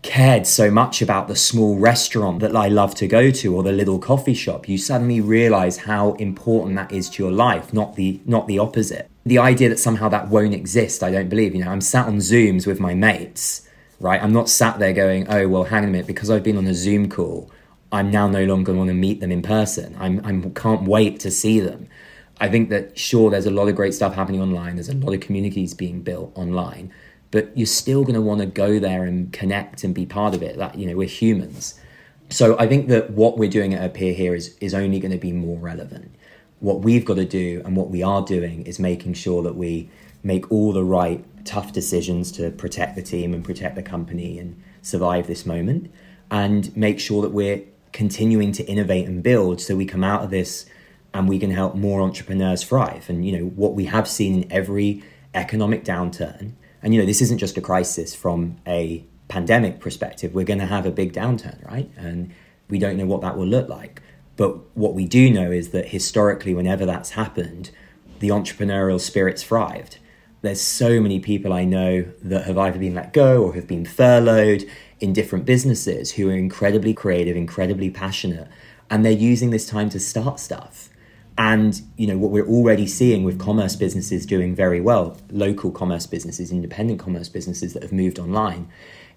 cared 0.03 0.47
so 0.47 0.71
much 0.71 1.03
about 1.03 1.29
the 1.29 1.37
small 1.37 1.77
restaurant 1.77 2.41
that 2.41 2.55
I 2.55 2.69
love 2.69 2.95
to 2.97 3.06
go 3.06 3.31
to 3.31 3.56
or 3.56 3.62
the 3.62 3.73
little 3.73 3.99
coffee 3.99 4.35
shop, 4.35 4.69
you 4.69 4.79
suddenly 4.79 5.21
realize 5.21 5.79
how 5.79 6.12
important 6.15 6.77
that 6.77 6.93
is 6.93 7.11
to 7.11 7.23
your 7.23 7.33
life, 7.33 7.73
not 7.73 7.97
the 7.97 8.21
not 8.25 8.47
the 8.47 8.59
opposite. 8.59 9.11
The 9.26 9.38
idea 9.38 9.69
that 9.69 9.78
somehow 9.78 10.09
that 10.11 10.28
won't 10.28 10.55
exist, 10.55 11.02
I 11.02 11.11
don't 11.11 11.28
believe. 11.28 11.55
You 11.55 11.64
know, 11.64 11.71
I'm 11.71 11.81
sat 11.81 12.07
on 12.07 12.19
Zooms 12.19 12.67
with 12.67 12.81
my 12.81 12.95
mates, 12.95 13.69
right? 14.00 14.23
I'm 14.23 14.33
not 14.33 14.49
sat 14.49 14.78
there 14.78 14.93
going, 14.93 15.26
"Oh, 15.28 15.49
well, 15.49 15.64
hang 15.64 15.83
on 15.83 15.88
a 15.88 15.93
minute," 15.93 16.07
because 16.07 16.31
I've 16.31 16.45
been 16.45 16.57
on 16.57 16.67
a 16.67 16.75
Zoom 16.75 17.09
call, 17.09 17.50
I'm 17.90 18.11
now 18.11 18.28
no 18.28 18.45
longer 18.45 18.73
going 18.73 18.88
to 18.88 18.95
meet 18.95 19.21
them 19.21 19.33
in 19.33 19.43
person. 19.43 19.97
I'm 19.99 20.25
I 20.25 20.49
can't 20.50 20.85
wait 20.85 21.21
to 21.21 21.31
see 21.31 21.61
them. 21.61 21.88
I 22.40 22.49
think 22.49 22.71
that 22.71 22.97
sure, 22.97 23.31
there's 23.31 23.47
a 23.47 23.50
lot 23.50 23.69
of 23.69 23.75
great 23.75 23.95
stuff 23.95 24.14
happening 24.14 24.40
online. 24.40 24.76
There's 24.76 24.88
a 24.88 24.95
lot 24.95 25.12
of 25.12 25.21
communities 25.21 25.75
being 25.75 26.02
built 26.02 26.33
online 26.37 26.93
but 27.30 27.56
you're 27.56 27.66
still 27.66 28.02
going 28.02 28.14
to 28.14 28.20
want 28.20 28.40
to 28.40 28.47
go 28.47 28.78
there 28.78 29.04
and 29.04 29.32
connect 29.32 29.85
and 29.85 29.94
be 29.94 30.06
part 30.06 30.35
of 30.35 30.42
it 30.42 30.56
that 30.56 30.78
you 30.78 30.87
know 30.87 30.97
we're 30.97 31.08
humans. 31.08 31.78
So 32.30 32.58
i 32.58 32.66
think 32.66 32.88
that 32.88 33.11
what 33.11 33.38
we're 33.38 33.50
doing 33.50 33.73
at 33.75 33.85
appear 33.85 34.12
here 34.12 34.35
is 34.35 34.56
is 34.61 34.75
only 34.75 35.00
going 35.00 35.12
to 35.12 35.18
be 35.18 35.32
more 35.32 35.58
relevant. 35.58 36.14
What 36.61 36.80
we've 36.80 37.04
got 37.04 37.16
to 37.16 37.25
do 37.25 37.62
and 37.64 37.76
what 37.76 37.90
we 37.90 38.02
are 38.02 38.23
doing 38.23 38.66
is 38.66 38.78
making 38.78 39.14
sure 39.14 39.42
that 39.42 39.54
we 39.54 39.88
make 40.23 40.50
all 40.50 40.73
the 40.73 40.85
right 40.85 41.25
tough 41.44 41.73
decisions 41.73 42.32
to 42.32 42.50
protect 42.50 42.97
the 42.97 43.02
team 43.02 43.32
and 43.32 43.44
protect 43.44 43.76
the 43.76 43.82
company 43.82 44.38
and 44.38 44.61
survive 44.82 45.26
this 45.26 45.47
moment 45.47 45.90
and 46.30 46.76
make 46.76 46.99
sure 47.00 47.23
that 47.23 47.30
we're 47.30 47.62
continuing 47.92 48.52
to 48.52 48.64
innovate 48.66 49.06
and 49.06 49.23
build 49.23 49.61
so 49.61 49.76
we 49.76 49.87
come 49.87 50.04
out 50.04 50.23
of 50.23 50.30
this 50.30 50.66
and 51.14 51.28
we 51.28 51.38
can 51.38 51.50
help 51.50 51.75
more 51.75 52.00
entrepreneurs 52.02 52.62
thrive. 52.64 53.08
And 53.08 53.25
you 53.25 53.38
know 53.38 53.44
what 53.47 53.75
we 53.75 53.87
have 53.87 54.08
seen 54.08 54.42
in 54.42 54.52
every 54.52 55.02
economic 55.35 55.85
downturn 55.85 56.52
and 56.82 56.94
you 56.94 57.00
know, 57.00 57.06
this 57.06 57.20
isn't 57.23 57.38
just 57.38 57.56
a 57.56 57.61
crisis 57.61 58.14
from 58.14 58.56
a 58.66 59.04
pandemic 59.28 59.80
perspective. 59.80 60.35
We're 60.35 60.44
going 60.44 60.61
to 60.61 60.66
have 60.66 60.87
a 60.87 60.90
big 60.90 61.12
downturn, 61.12 61.64
right? 61.68 61.90
And 61.97 62.32
we 62.68 62.78
don't 62.78 62.97
know 62.97 63.06
what 63.06 63.20
that 63.23 63.37
will 63.37 63.47
look 63.47 63.68
like. 63.68 64.02
But 64.37 64.76
what 64.76 64.94
we 64.94 65.06
do 65.06 65.30
know 65.30 65.50
is 65.50 65.70
that 65.70 65.88
historically, 65.88 66.54
whenever 66.54 66.87
that's 66.87 67.11
happened, 67.11 67.70
the 68.20 68.28
entrepreneurial 68.28 69.00
spirit's 69.00 69.42
thrived. 69.42 69.99
There's 70.42 70.61
so 70.61 71.00
many 71.00 71.18
people 71.18 71.52
I 71.52 71.64
know 71.64 72.06
that 72.23 72.44
have 72.44 72.56
either 72.56 72.78
been 72.78 72.94
let 72.94 73.12
go 73.12 73.42
or 73.42 73.54
have 73.54 73.66
been 73.66 73.85
furloughed 73.85 74.64
in 75.00 75.12
different 75.12 75.44
businesses 75.44 76.12
who 76.12 76.28
are 76.30 76.35
incredibly 76.35 76.94
creative, 76.94 77.37
incredibly 77.37 77.90
passionate, 77.90 78.49
and 78.88 79.04
they're 79.04 79.12
using 79.12 79.50
this 79.50 79.68
time 79.68 79.90
to 79.90 80.00
start 80.00 80.38
stuff. 80.38 80.88
And 81.38 81.80
you 81.97 82.09
know 82.09 82.18
what 82.18 82.33
we're 82.33 82.49
already 82.49 82.88
seeing 82.88 83.23
with 83.23 83.38
commerce 83.38 83.76
businesses 83.76 84.26
doing 84.26 84.57
very 84.57 84.80
well, 84.80 85.16
local 85.30 85.71
commerce 85.71 86.04
businesses, 86.04 86.50
independent 86.50 86.99
commerce 86.99 87.28
businesses 87.28 87.75
that 87.75 87.83
have 87.85 87.92
moved 87.92 88.18
online, 88.18 88.68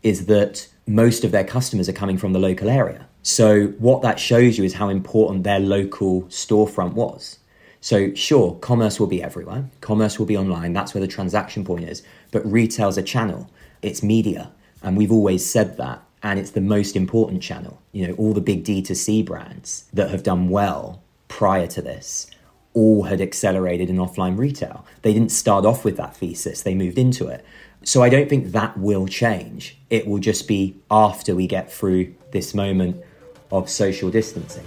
is 0.04 0.28
that 0.28 0.68
most 0.86 1.24
of 1.24 1.32
their 1.32 1.44
customers 1.44 1.90
are 1.90 1.94
coming 1.94 2.20
from 2.20 2.34
the 2.34 2.40
local 2.40 2.70
area. 2.70 3.08
So 3.24 3.68
what 3.80 4.04
that 4.04 4.20
shows 4.20 4.60
you 4.60 4.64
is 4.64 4.76
how 4.76 4.90
important 4.90 5.44
their 5.44 5.60
local 5.60 6.24
storefront 6.24 6.94
was. 6.94 7.40
So, 7.84 8.14
sure, 8.14 8.56
commerce 8.62 9.00
will 9.00 9.08
be 9.08 9.24
everywhere. 9.24 9.66
Commerce 9.82 10.20
will 10.20 10.28
be 10.28 10.38
online. 10.38 10.74
That's 10.74 10.94
where 10.94 11.02
the 11.02 11.08
transaction 11.08 11.66
point 11.66 11.86
is. 11.86 12.04
But 12.32 12.46
retail's 12.46 12.98
a 12.98 13.02
channel, 13.02 13.50
it's 13.82 14.04
media. 14.04 14.52
And 14.84 14.96
we've 14.96 15.12
always 15.12 15.50
said 15.50 15.78
that. 15.78 16.04
And 16.22 16.38
it's 16.38 16.52
the 16.52 16.62
most 16.62 16.96
important 16.96 17.42
channel. 17.42 17.82
You 17.92 18.08
know, 18.08 18.14
all 18.14 18.34
the 18.34 18.42
big 18.42 18.64
D2C 18.64 19.26
brands 19.26 19.86
that 19.92 20.12
have 20.12 20.22
done 20.22 20.50
well 20.50 21.01
prior 21.32 21.66
to 21.66 21.82
this 21.82 22.28
all 22.74 23.04
had 23.04 23.22
accelerated 23.22 23.90
in 23.90 23.98
offline 23.98 24.38
retail. 24.38 24.86
They 25.02 25.14
didn't 25.14 25.32
start 25.32 25.66
off 25.66 25.84
with 25.84 25.98
that 25.98 26.16
thesis, 26.16 26.62
they 26.62 26.76
moved 26.76 26.98
into 26.98 27.28
it. 27.28 27.44
So 27.84 28.04
I 28.04 28.10
don't 28.10 28.30
think 28.30 28.52
that 28.52 28.78
will 28.78 29.08
change. 29.08 29.78
It 29.90 30.06
will 30.06 30.20
just 30.20 30.48
be 30.48 30.80
after 30.92 31.36
we 31.36 31.48
get 31.48 31.72
through 31.72 32.14
this 32.32 32.54
moment 32.54 33.04
of 33.52 33.70
social 33.70 34.12
distancing. 34.12 34.66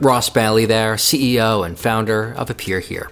Ross 0.00 0.30
Bailey 0.30 0.66
there, 0.66 0.94
CEO 0.94 1.66
and 1.66 1.78
founder 1.78 2.32
of 2.34 2.50
Appear 2.50 2.80
Here. 2.80 3.10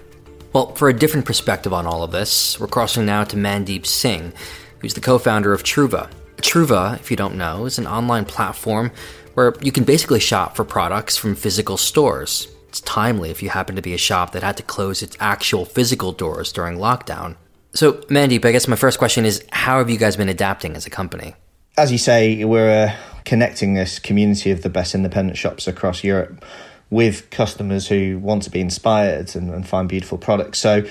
Well, 0.53 0.73
for 0.75 0.87
a 0.87 0.93
different 0.93 1.25
perspective 1.25 1.73
on 1.73 1.85
all 1.85 2.03
of 2.03 2.11
this, 2.11 2.59
we're 2.59 2.67
crossing 2.67 3.05
now 3.05 3.23
to 3.25 3.35
Mandeep 3.35 3.85
Singh, 3.85 4.33
who's 4.79 4.93
the 4.93 5.01
co 5.01 5.17
founder 5.17 5.51
of 5.51 5.63
Trouva. 5.63 6.09
Trouva, 6.37 6.99
if 6.99 7.09
you 7.09 7.17
don't 7.17 7.35
know, 7.35 7.65
is 7.65 7.79
an 7.79 7.87
online 7.87 8.25
platform 8.25 8.91
where 9.33 9.53
you 9.61 9.71
can 9.71 9.83
basically 9.83 10.19
shop 10.19 10.55
for 10.55 10.63
products 10.63 11.17
from 11.17 11.35
physical 11.35 11.77
stores. 11.77 12.52
It's 12.73 12.81
timely 12.81 13.29
if 13.29 13.43
you 13.43 13.49
happen 13.49 13.75
to 13.75 13.83
be 13.83 13.93
a 13.93 13.99
shop 13.99 14.31
that 14.31 14.41
had 14.41 14.57
to 14.57 14.63
close 14.63 15.03
its 15.03 15.15
actual 15.19 15.63
physical 15.63 16.11
doors 16.11 16.51
during 16.51 16.79
lockdown. 16.79 17.35
So, 17.75 17.93
Mandeep, 18.09 18.43
I 18.45 18.51
guess 18.51 18.67
my 18.67 18.75
first 18.75 18.97
question 18.97 19.25
is 19.25 19.45
how 19.51 19.77
have 19.77 19.91
you 19.91 19.97
guys 19.99 20.15
been 20.15 20.27
adapting 20.27 20.75
as 20.75 20.87
a 20.87 20.89
company? 20.89 21.35
As 21.77 21.91
you 21.91 21.99
say, 21.99 22.43
we're 22.43 22.87
uh, 22.87 22.95
connecting 23.25 23.75
this 23.75 23.99
community 23.99 24.49
of 24.49 24.63
the 24.63 24.71
best 24.71 24.95
independent 24.95 25.37
shops 25.37 25.67
across 25.67 26.03
Europe 26.03 26.43
with 26.89 27.29
customers 27.29 27.87
who 27.87 28.17
want 28.17 28.41
to 28.41 28.49
be 28.49 28.59
inspired 28.59 29.35
and, 29.35 29.51
and 29.51 29.67
find 29.67 29.87
beautiful 29.87 30.17
products. 30.17 30.57
So, 30.57 30.83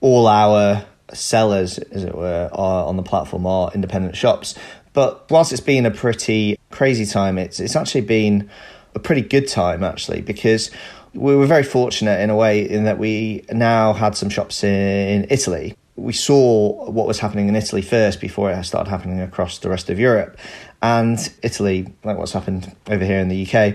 all 0.00 0.26
our 0.28 0.86
sellers, 1.12 1.76
as 1.76 2.04
it 2.04 2.14
were, 2.14 2.48
are 2.54 2.86
on 2.86 2.96
the 2.96 3.02
platform 3.02 3.46
are 3.46 3.70
independent 3.74 4.16
shops. 4.16 4.54
But 4.94 5.30
whilst 5.30 5.52
it's 5.52 5.60
been 5.60 5.84
a 5.84 5.90
pretty 5.90 6.58
crazy 6.70 7.04
time, 7.04 7.36
it's 7.36 7.60
it's 7.60 7.76
actually 7.76 8.00
been 8.00 8.48
a 8.94 8.98
pretty 8.98 9.22
good 9.22 9.46
time 9.46 9.84
actually 9.84 10.22
because 10.22 10.70
we 11.18 11.36
were 11.36 11.46
very 11.46 11.62
fortunate 11.62 12.20
in 12.20 12.30
a 12.30 12.36
way 12.36 12.68
in 12.68 12.84
that 12.84 12.98
we 12.98 13.44
now 13.50 13.92
had 13.92 14.16
some 14.16 14.30
shops 14.30 14.62
in 14.64 15.26
Italy 15.30 15.74
we 15.98 16.12
saw 16.12 16.88
what 16.90 17.06
was 17.06 17.18
happening 17.18 17.48
in 17.48 17.56
Italy 17.56 17.82
first 17.82 18.20
before 18.20 18.50
it 18.50 18.64
started 18.64 18.88
happening 18.88 19.20
across 19.20 19.58
the 19.58 19.68
rest 19.68 19.90
of 19.90 19.98
Europe. 19.98 20.38
And 20.80 21.18
Italy, 21.42 21.92
like 22.04 22.16
what's 22.16 22.32
happened 22.32 22.74
over 22.88 23.04
here 23.04 23.18
in 23.18 23.28
the 23.28 23.46
UK, 23.46 23.74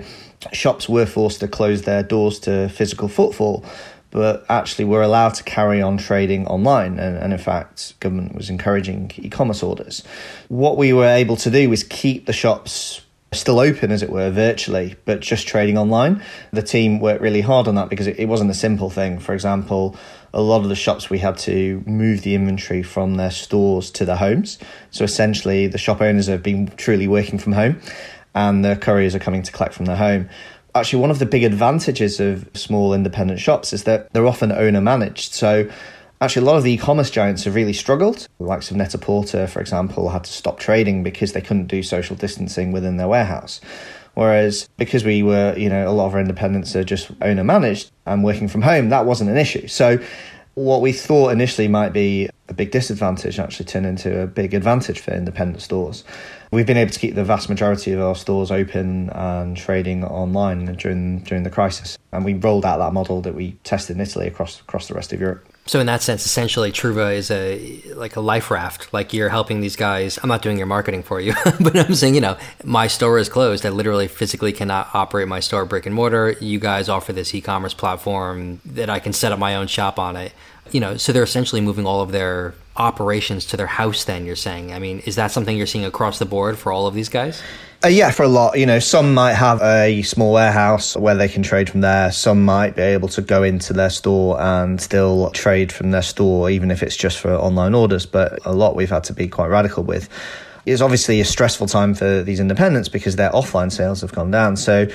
shops 0.53 0.87
were 0.87 1.05
forced 1.05 1.41
to 1.41 1.49
close 1.49 1.81
their 1.81 2.01
doors 2.01 2.39
to 2.39 2.69
physical 2.69 3.09
footfall, 3.09 3.65
but 4.09 4.45
actually 4.47 4.85
were 4.85 5.01
allowed 5.01 5.33
to 5.33 5.43
carry 5.43 5.81
on 5.81 5.97
trading 5.97 6.47
online. 6.47 6.97
And, 6.97 7.17
and 7.17 7.33
in 7.33 7.39
fact, 7.39 7.99
government 7.99 8.35
was 8.35 8.49
encouraging 8.49 9.11
e 9.17 9.27
commerce 9.27 9.61
orders. 9.61 10.01
What 10.47 10.77
we 10.77 10.93
were 10.93 11.07
able 11.07 11.35
to 11.37 11.51
do 11.51 11.69
was 11.69 11.83
keep 11.83 12.25
the 12.25 12.33
shops 12.33 13.01
still 13.33 13.59
open, 13.59 13.91
as 13.91 14.01
it 14.01 14.09
were, 14.09 14.29
virtually, 14.29 14.95
but 15.05 15.19
just 15.19 15.47
trading 15.47 15.77
online. 15.77 16.23
The 16.51 16.61
team 16.61 16.99
worked 16.99 17.21
really 17.21 17.41
hard 17.41 17.67
on 17.67 17.75
that 17.75 17.89
because 17.89 18.07
it, 18.07 18.19
it 18.19 18.25
wasn't 18.25 18.51
a 18.51 18.55
simple 18.55 18.89
thing. 18.89 19.19
For 19.19 19.33
example, 19.33 19.95
a 20.33 20.41
lot 20.41 20.61
of 20.61 20.69
the 20.69 20.75
shops 20.75 21.09
we 21.09 21.19
had 21.19 21.37
to 21.39 21.83
move 21.85 22.21
the 22.21 22.35
inventory 22.35 22.83
from 22.83 23.15
their 23.15 23.31
stores 23.31 23.91
to 23.91 24.05
their 24.05 24.15
homes. 24.15 24.57
So 24.91 25.03
essentially, 25.03 25.67
the 25.67 25.77
shop 25.77 26.01
owners 26.01 26.27
have 26.27 26.41
been 26.41 26.67
truly 26.75 27.07
working 27.07 27.37
from 27.37 27.53
home 27.53 27.81
and 28.33 28.65
the 28.65 28.75
couriers 28.75 29.13
are 29.15 29.19
coming 29.19 29.43
to 29.43 29.51
collect 29.51 29.73
from 29.73 29.85
their 29.85 29.95
home. 29.95 30.29
Actually, 30.75 31.01
one 31.01 31.11
of 31.11 31.19
the 31.19 31.25
big 31.27 31.43
advantages 31.43 32.19
of 32.19 32.49
small 32.55 32.93
independent 32.93 33.39
shops 33.39 33.73
is 33.73 33.83
that 33.83 34.11
they're 34.13 34.25
often 34.25 34.51
owner 34.51 34.81
managed. 34.81 35.33
So 35.33 35.69
Actually, 36.23 36.43
a 36.43 36.45
lot 36.45 36.55
of 36.55 36.63
the 36.63 36.71
e-commerce 36.71 37.09
giants 37.09 37.43
have 37.43 37.53
really 37.53 37.73
struggled. 37.73 38.29
The 38.37 38.45
likes 38.45 38.71
of 38.71 38.77
Net-a-Porter, 38.77 39.45
for 39.45 39.59
example, 39.59 40.07
had 40.07 40.23
to 40.23 40.31
stop 40.31 40.57
trading 40.57 41.03
because 41.03 41.33
they 41.33 41.41
couldn't 41.41 41.67
do 41.67 41.83
social 41.83 42.15
distancing 42.15 42.71
within 42.71 42.95
their 42.95 43.09
warehouse. 43.09 43.59
Whereas 44.13 44.69
because 44.77 45.03
we 45.03 45.21
were, 45.21 45.53
you 45.57 45.67
know, 45.67 45.85
a 45.85 45.91
lot 45.91 46.05
of 46.05 46.13
our 46.13 46.21
independents 46.21 46.77
are 46.77 46.85
just 46.85 47.11
owner 47.21 47.43
managed 47.43 47.91
and 48.05 48.23
working 48.23 48.47
from 48.47 48.61
home, 48.61 48.87
that 48.87 49.05
wasn't 49.05 49.31
an 49.31 49.35
issue. 49.35 49.67
So 49.67 49.99
what 50.53 50.79
we 50.79 50.93
thought 50.93 51.33
initially 51.33 51.67
might 51.67 51.91
be 51.91 52.29
a 52.47 52.53
big 52.53 52.71
disadvantage 52.71 53.37
actually 53.37 53.65
turned 53.65 53.85
into 53.85 54.21
a 54.21 54.25
big 54.25 54.53
advantage 54.53 55.01
for 55.01 55.11
independent 55.11 55.61
stores. 55.61 56.05
We've 56.53 56.65
been 56.65 56.77
able 56.77 56.91
to 56.91 56.99
keep 56.99 57.15
the 57.15 57.25
vast 57.25 57.49
majority 57.49 57.91
of 57.91 57.99
our 57.99 58.15
stores 58.15 58.49
open 58.49 59.09
and 59.09 59.57
trading 59.57 60.05
online 60.05 60.73
during 60.77 61.19
during 61.23 61.43
the 61.43 61.49
crisis, 61.49 61.97
and 62.13 62.23
we 62.23 62.35
rolled 62.35 62.63
out 62.63 62.77
that 62.77 62.93
model 62.93 63.19
that 63.23 63.35
we 63.35 63.57
tested 63.65 63.97
in 63.97 64.01
Italy 64.01 64.27
across 64.27 64.61
across 64.61 64.87
the 64.87 64.93
rest 64.93 65.11
of 65.11 65.19
Europe. 65.19 65.49
So 65.65 65.79
in 65.79 65.85
that 65.85 66.01
sense, 66.01 66.25
essentially, 66.25 66.73
Trouva 66.73 67.15
is 67.15 67.31
a 67.31 67.81
like 67.95 68.17
a 68.17 68.19
life 68.19 68.51
raft. 68.51 68.93
Like 68.93 69.13
you're 69.13 69.29
helping 69.29 69.61
these 69.61 69.77
guys. 69.77 70.19
I'm 70.21 70.27
not 70.27 70.41
doing 70.41 70.57
your 70.57 70.67
marketing 70.67 71.03
for 71.03 71.21
you, 71.21 71.33
but 71.61 71.77
I'm 71.77 71.95
saying, 71.95 72.15
you 72.15 72.21
know, 72.21 72.37
my 72.65 72.87
store 72.87 73.17
is 73.17 73.29
closed. 73.29 73.65
I 73.65 73.69
literally 73.69 74.07
physically 74.09 74.51
cannot 74.51 74.93
operate 74.93 75.27
my 75.27 75.39
store 75.39 75.65
brick 75.65 75.85
and 75.85 75.95
mortar. 75.95 76.35
You 76.41 76.59
guys 76.59 76.89
offer 76.89 77.13
this 77.13 77.33
e-commerce 77.33 77.73
platform 77.73 78.59
that 78.65 78.89
I 78.89 78.99
can 78.99 79.13
set 79.13 79.31
up 79.31 79.39
my 79.39 79.55
own 79.55 79.67
shop 79.67 79.97
on 79.97 80.17
it. 80.17 80.33
You 80.71 80.81
know, 80.81 80.97
so 80.97 81.13
they're 81.13 81.23
essentially 81.23 81.61
moving 81.61 81.85
all 81.85 82.01
of 82.01 82.11
their 82.11 82.55
operations 82.75 83.45
to 83.47 83.57
their 83.57 83.67
house. 83.67 84.03
Then 84.03 84.25
you're 84.25 84.35
saying, 84.35 84.73
I 84.73 84.79
mean, 84.79 84.99
is 85.05 85.15
that 85.15 85.31
something 85.31 85.55
you're 85.55 85.67
seeing 85.67 85.85
across 85.85 86.19
the 86.19 86.25
board 86.25 86.57
for 86.57 86.71
all 86.71 86.87
of 86.87 86.93
these 86.93 87.09
guys? 87.09 87.41
Uh, 87.83 87.89
yeah, 87.89 88.11
for 88.11 88.23
a 88.23 88.29
lot. 88.29 88.57
You 88.57 88.65
know, 88.65 88.79
some 88.79 89.13
might 89.13 89.33
have 89.33 89.61
a 89.61 90.01
small 90.03 90.31
warehouse 90.31 90.95
where 90.95 91.15
they 91.15 91.27
can 91.27 91.43
trade 91.43 91.69
from 91.69 91.81
there. 91.81 92.13
Some 92.13 92.45
might 92.45 92.77
be 92.77 92.81
able 92.81 93.09
to 93.09 93.21
go 93.21 93.43
into 93.43 93.73
their 93.73 93.89
store 93.89 94.39
and 94.39 94.79
still 94.79 95.31
trade 95.31 95.71
from 95.71 95.91
their 95.91 96.01
store, 96.01 96.49
even 96.49 96.71
if 96.71 96.81
it's 96.81 96.95
just 96.95 97.19
for 97.19 97.33
online 97.33 97.73
orders. 97.73 98.05
But 98.05 98.39
a 98.45 98.53
lot 98.53 98.77
we've 98.77 98.89
had 98.89 99.03
to 99.05 99.13
be 99.13 99.27
quite 99.27 99.47
radical 99.47 99.83
with. 99.83 100.07
It's 100.65 100.81
obviously 100.81 101.19
a 101.19 101.25
stressful 101.25 101.67
time 101.67 101.93
for 101.93 102.23
these 102.23 102.39
independents 102.39 102.87
because 102.87 103.17
their 103.17 103.31
offline 103.31 103.69
sales 103.69 103.99
have 103.99 104.13
gone 104.13 104.31
down. 104.31 104.55
So 104.55 104.87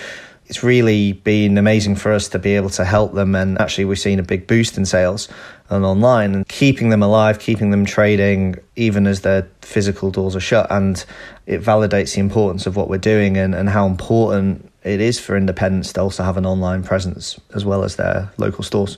it's 0.48 0.62
really 0.62 1.12
been 1.12 1.58
amazing 1.58 1.94
for 1.94 2.12
us 2.12 2.28
to 2.28 2.38
be 2.38 2.56
able 2.56 2.70
to 2.70 2.84
help 2.84 3.12
them. 3.12 3.34
And 3.34 3.60
actually, 3.60 3.84
we've 3.84 3.98
seen 3.98 4.18
a 4.18 4.22
big 4.22 4.46
boost 4.46 4.78
in 4.78 4.86
sales 4.86 5.28
and 5.68 5.84
online 5.84 6.34
and 6.34 6.48
keeping 6.48 6.88
them 6.88 7.02
alive, 7.02 7.38
keeping 7.38 7.70
them 7.70 7.84
trading, 7.84 8.56
even 8.74 9.06
as 9.06 9.20
their 9.20 9.46
physical 9.60 10.10
doors 10.10 10.34
are 10.34 10.40
shut. 10.40 10.66
And 10.70 11.04
it 11.46 11.60
validates 11.60 12.14
the 12.14 12.20
importance 12.20 12.66
of 12.66 12.76
what 12.76 12.88
we're 12.88 12.96
doing 12.96 13.36
and, 13.36 13.54
and 13.54 13.68
how 13.68 13.86
important 13.86 14.72
it 14.84 15.02
is 15.02 15.20
for 15.20 15.36
independents 15.36 15.92
to 15.92 16.00
also 16.00 16.22
have 16.22 16.38
an 16.38 16.46
online 16.46 16.82
presence 16.82 17.38
as 17.54 17.66
well 17.66 17.84
as 17.84 17.96
their 17.96 18.32
local 18.38 18.64
stores. 18.64 18.96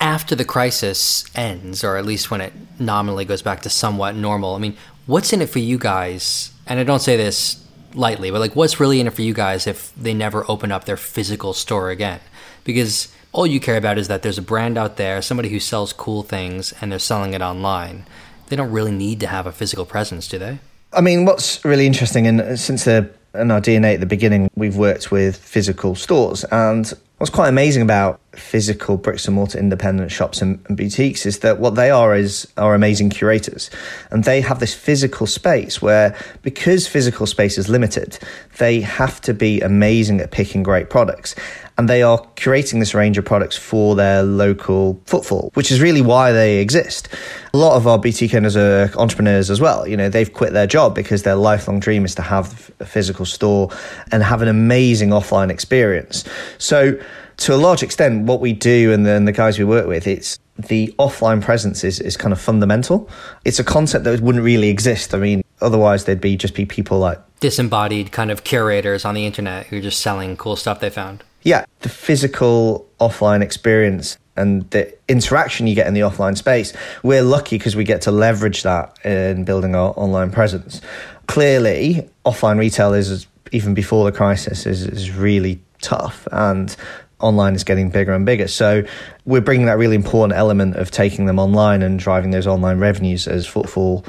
After 0.00 0.36
the 0.36 0.44
crisis 0.44 1.24
ends, 1.34 1.82
or 1.82 1.96
at 1.96 2.04
least 2.04 2.30
when 2.30 2.40
it 2.40 2.52
nominally 2.78 3.24
goes 3.24 3.42
back 3.42 3.62
to 3.62 3.70
somewhat 3.70 4.14
normal, 4.14 4.54
I 4.54 4.58
mean, 4.58 4.76
what's 5.06 5.32
in 5.32 5.42
it 5.42 5.48
for 5.48 5.58
you 5.58 5.78
guys? 5.78 6.52
And 6.66 6.78
I 6.78 6.84
don't 6.84 7.02
say 7.02 7.16
this 7.16 7.62
lightly, 7.94 8.30
but 8.30 8.40
like 8.40 8.56
what's 8.56 8.80
really 8.80 9.00
in 9.00 9.06
it 9.06 9.12
for 9.12 9.22
you 9.22 9.34
guys 9.34 9.66
if 9.66 9.94
they 9.94 10.14
never 10.14 10.44
open 10.50 10.72
up 10.72 10.84
their 10.84 10.96
physical 10.96 11.52
store 11.52 11.90
again? 11.90 12.20
Because 12.64 13.12
all 13.32 13.46
you 13.46 13.60
care 13.60 13.76
about 13.76 13.98
is 13.98 14.08
that 14.08 14.22
there's 14.22 14.38
a 14.38 14.42
brand 14.42 14.76
out 14.78 14.96
there, 14.96 15.22
somebody 15.22 15.48
who 15.48 15.58
sells 15.58 15.92
cool 15.92 16.22
things, 16.22 16.72
and 16.80 16.92
they're 16.92 16.98
selling 16.98 17.34
it 17.34 17.40
online. 17.40 18.04
They 18.48 18.56
don't 18.56 18.70
really 18.70 18.92
need 18.92 19.20
to 19.20 19.26
have 19.26 19.46
a 19.46 19.52
physical 19.52 19.86
presence, 19.86 20.28
do 20.28 20.38
they? 20.38 20.58
I 20.92 21.00
mean, 21.00 21.24
what's 21.24 21.64
really 21.64 21.86
interesting, 21.86 22.26
and 22.26 22.58
since 22.58 22.84
the 22.84 23.10
in 23.34 23.50
our 23.50 23.60
DNA 23.60 23.94
at 23.94 24.00
the 24.00 24.06
beginning, 24.06 24.50
we've 24.56 24.76
worked 24.76 25.10
with 25.10 25.36
physical 25.36 25.94
stores, 25.94 26.44
and 26.44 26.92
what's 27.16 27.30
quite 27.30 27.48
amazing 27.48 27.82
about 27.82 28.20
physical 28.34 28.96
bricks 28.96 29.26
and 29.26 29.34
mortar 29.34 29.58
independent 29.58 30.10
shops 30.10 30.40
and, 30.40 30.58
and, 30.66 30.76
boutiques 30.76 31.26
is 31.26 31.40
that 31.40 31.58
what 31.58 31.74
they 31.74 31.90
are 31.90 32.16
is 32.16 32.50
are 32.56 32.74
amazing 32.74 33.10
curators 33.10 33.70
and 34.10 34.24
they 34.24 34.40
have 34.40 34.58
this 34.58 34.74
physical 34.74 35.26
space 35.26 35.82
where 35.82 36.16
because 36.40 36.86
physical 36.86 37.26
space 37.26 37.58
is 37.58 37.68
limited 37.68 38.18
they 38.58 38.80
have 38.80 39.20
to 39.20 39.34
be 39.34 39.60
amazing 39.60 40.20
at 40.20 40.30
picking 40.30 40.62
great 40.62 40.88
products 40.88 41.34
and 41.78 41.88
they 41.88 42.02
are 42.02 42.18
curating 42.36 42.80
this 42.80 42.94
range 42.94 43.18
of 43.18 43.24
products 43.24 43.56
for 43.56 43.94
their 43.94 44.22
local 44.22 45.00
footfall, 45.06 45.50
which 45.54 45.70
is 45.70 45.80
really 45.80 46.02
why 46.02 46.30
they 46.30 46.58
exist. 46.58 47.08
A 47.54 47.56
lot 47.56 47.76
of 47.76 47.86
our 47.86 47.98
boutique 47.98 48.34
owners 48.34 48.56
are 48.56 48.90
entrepreneurs 48.96 49.50
as 49.50 49.60
well. 49.60 49.86
You 49.88 49.96
know, 49.96 50.08
they've 50.08 50.32
quit 50.32 50.52
their 50.52 50.66
job 50.66 50.94
because 50.94 51.22
their 51.22 51.34
lifelong 51.34 51.80
dream 51.80 52.04
is 52.04 52.14
to 52.16 52.22
have 52.22 52.70
a 52.78 52.84
physical 52.84 53.24
store 53.24 53.70
and 54.10 54.22
have 54.22 54.42
an 54.42 54.48
amazing 54.48 55.10
offline 55.10 55.50
experience. 55.50 56.24
So 56.58 57.00
to 57.42 57.54
a 57.54 57.56
large 57.56 57.82
extent, 57.82 58.26
what 58.26 58.40
we 58.40 58.52
do 58.52 58.92
and 58.92 59.04
the, 59.04 59.20
the 59.20 59.32
guys 59.32 59.58
we 59.58 59.64
work 59.64 59.86
with, 59.86 60.06
it's 60.06 60.38
the 60.58 60.94
offline 60.98 61.42
presence 61.42 61.82
is, 61.82 61.98
is 61.98 62.16
kind 62.16 62.32
of 62.32 62.40
fundamental. 62.40 63.08
It's 63.44 63.58
a 63.58 63.64
concept 63.64 64.04
that 64.04 64.20
wouldn't 64.20 64.44
really 64.44 64.68
exist. 64.68 65.14
I 65.14 65.18
mean, 65.18 65.42
otherwise 65.60 66.04
there'd 66.04 66.20
be 66.20 66.36
just 66.36 66.54
be 66.54 66.66
people 66.66 66.98
like 66.98 67.18
disembodied 67.40 68.12
kind 68.12 68.30
of 68.30 68.44
curators 68.44 69.04
on 69.04 69.14
the 69.14 69.26
internet 69.26 69.66
who 69.66 69.78
are 69.78 69.80
just 69.80 70.00
selling 70.00 70.36
cool 70.36 70.56
stuff 70.56 70.80
they 70.80 70.90
found. 70.90 71.24
Yeah, 71.42 71.64
the 71.80 71.88
physical 71.88 72.88
offline 73.00 73.42
experience 73.42 74.18
and 74.36 74.70
the 74.70 74.96
interaction 75.08 75.66
you 75.66 75.74
get 75.74 75.88
in 75.88 75.94
the 75.94 76.00
offline 76.00 76.38
space. 76.38 76.72
We're 77.02 77.22
lucky 77.22 77.58
because 77.58 77.74
we 77.74 77.84
get 77.84 78.02
to 78.02 78.12
leverage 78.12 78.62
that 78.62 79.04
in 79.04 79.44
building 79.44 79.74
our 79.74 79.92
online 79.96 80.30
presence. 80.30 80.80
Clearly, 81.26 82.08
offline 82.24 82.58
retail 82.58 82.94
is 82.94 83.26
even 83.50 83.74
before 83.74 84.04
the 84.04 84.16
crisis 84.16 84.64
is, 84.64 84.86
is 84.86 85.10
really 85.10 85.60
tough 85.82 86.26
and 86.30 86.74
online 87.22 87.54
is 87.54 87.64
getting 87.64 87.90
bigger 87.90 88.12
and 88.12 88.26
bigger. 88.26 88.48
So 88.48 88.84
we're 89.24 89.40
bringing 89.40 89.66
that 89.66 89.78
really 89.78 89.96
important 89.96 90.38
element 90.38 90.76
of 90.76 90.90
taking 90.90 91.26
them 91.26 91.38
online 91.38 91.82
and 91.82 91.98
driving 91.98 92.30
those 92.30 92.46
online 92.46 92.78
revenues 92.78 93.26
as 93.26 93.46
footfall 93.46 94.04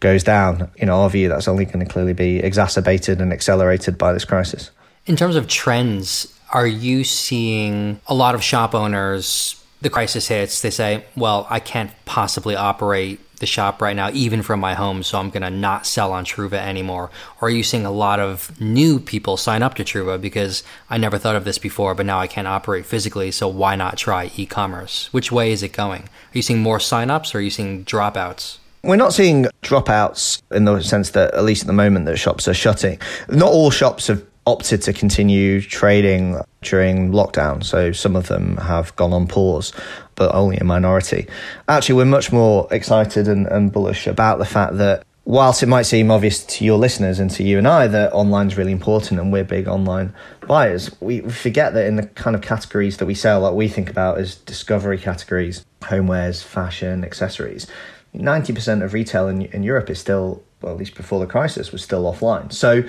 goes 0.00 0.22
down. 0.22 0.70
In 0.76 0.90
our 0.90 1.08
view, 1.08 1.28
that's 1.28 1.48
only 1.48 1.64
going 1.64 1.80
to 1.80 1.86
clearly 1.86 2.12
be 2.12 2.38
exacerbated 2.38 3.20
and 3.20 3.32
accelerated 3.32 3.98
by 3.98 4.12
this 4.12 4.24
crisis. 4.24 4.70
In 5.06 5.16
terms 5.16 5.36
of 5.36 5.48
trends, 5.48 6.32
are 6.52 6.66
you 6.66 7.04
seeing 7.04 8.00
a 8.06 8.14
lot 8.14 8.34
of 8.34 8.42
shop 8.42 8.74
owners? 8.74 9.60
The 9.80 9.90
crisis 9.90 10.28
hits, 10.28 10.62
they 10.62 10.70
say, 10.70 11.04
Well, 11.16 11.46
I 11.50 11.60
can't 11.60 11.90
possibly 12.04 12.56
operate 12.56 13.20
the 13.38 13.46
shop 13.46 13.82
right 13.82 13.96
now, 13.96 14.10
even 14.12 14.42
from 14.42 14.60
my 14.60 14.74
home, 14.74 15.02
so 15.02 15.18
I'm 15.18 15.30
going 15.30 15.42
to 15.42 15.50
not 15.50 15.86
sell 15.86 16.12
on 16.12 16.24
Trouva 16.24 16.54
anymore? 16.54 17.10
Or 17.40 17.48
are 17.48 17.50
you 17.50 17.62
seeing 17.62 17.84
a 17.84 17.90
lot 17.90 18.20
of 18.20 18.58
new 18.60 18.98
people 18.98 19.36
sign 19.36 19.62
up 19.62 19.74
to 19.74 19.84
Trouva 19.84 20.20
because 20.20 20.62
I 20.88 20.98
never 20.98 21.18
thought 21.18 21.36
of 21.36 21.44
this 21.44 21.58
before, 21.58 21.94
but 21.94 22.06
now 22.06 22.18
I 22.18 22.26
can't 22.26 22.48
operate 22.48 22.86
physically, 22.86 23.30
so 23.30 23.48
why 23.48 23.76
not 23.76 23.96
try 23.96 24.30
e 24.36 24.46
commerce? 24.46 25.12
Which 25.12 25.32
way 25.32 25.52
is 25.52 25.62
it 25.62 25.72
going? 25.72 26.02
Are 26.02 26.08
you 26.32 26.42
seeing 26.42 26.60
more 26.60 26.78
signups 26.78 27.34
or 27.34 27.38
are 27.38 27.40
you 27.40 27.50
seeing 27.50 27.84
dropouts? 27.84 28.58
We're 28.82 28.96
not 28.96 29.14
seeing 29.14 29.46
dropouts 29.62 30.42
in 30.50 30.66
the 30.66 30.80
sense 30.82 31.10
that, 31.10 31.32
at 31.34 31.44
least 31.44 31.62
at 31.62 31.66
the 31.66 31.72
moment, 31.72 32.04
that 32.06 32.18
shops 32.18 32.46
are 32.46 32.54
shutting. 32.54 32.98
Not 33.28 33.50
all 33.50 33.70
shops 33.70 34.08
have 34.08 34.22
opted 34.46 34.82
to 34.82 34.92
continue 34.92 35.60
trading 35.60 36.38
during 36.62 37.12
lockdown. 37.12 37.64
So 37.64 37.92
some 37.92 38.14
of 38.14 38.28
them 38.28 38.58
have 38.58 38.94
gone 38.96 39.12
on 39.12 39.26
pause, 39.26 39.72
but 40.14 40.34
only 40.34 40.56
a 40.58 40.64
minority. 40.64 41.26
Actually, 41.68 41.96
we're 41.96 42.04
much 42.06 42.32
more 42.32 42.68
excited 42.70 43.28
and, 43.28 43.46
and 43.46 43.72
bullish 43.72 44.06
about 44.06 44.38
the 44.38 44.44
fact 44.44 44.76
that 44.78 45.04
whilst 45.24 45.62
it 45.62 45.66
might 45.66 45.82
seem 45.82 46.10
obvious 46.10 46.44
to 46.44 46.64
your 46.64 46.78
listeners 46.78 47.18
and 47.18 47.30
to 47.30 47.42
you 47.42 47.56
and 47.58 47.66
I 47.66 47.86
that 47.86 48.12
online 48.12 48.48
is 48.48 48.58
really 48.58 48.72
important 48.72 49.18
and 49.18 49.32
we're 49.32 49.44
big 49.44 49.66
online 49.68 50.12
buyers, 50.46 50.94
we 51.00 51.20
forget 51.20 51.72
that 51.74 51.86
in 51.86 51.96
the 51.96 52.06
kind 52.06 52.36
of 52.36 52.42
categories 52.42 52.98
that 52.98 53.06
we 53.06 53.14
sell, 53.14 53.40
like 53.40 53.54
we 53.54 53.68
think 53.68 53.90
about 53.90 54.18
as 54.18 54.36
discovery 54.36 54.98
categories, 54.98 55.64
homewares, 55.80 56.42
fashion, 56.42 57.04
accessories, 57.04 57.66
90% 58.14 58.84
of 58.84 58.92
retail 58.92 59.28
in, 59.28 59.42
in 59.42 59.62
Europe 59.62 59.90
is 59.90 59.98
still, 59.98 60.42
well, 60.60 60.72
at 60.72 60.78
least 60.78 60.94
before 60.94 61.18
the 61.20 61.26
crisis, 61.26 61.72
was 61.72 61.82
still 61.82 62.04
offline. 62.04 62.52
So 62.52 62.84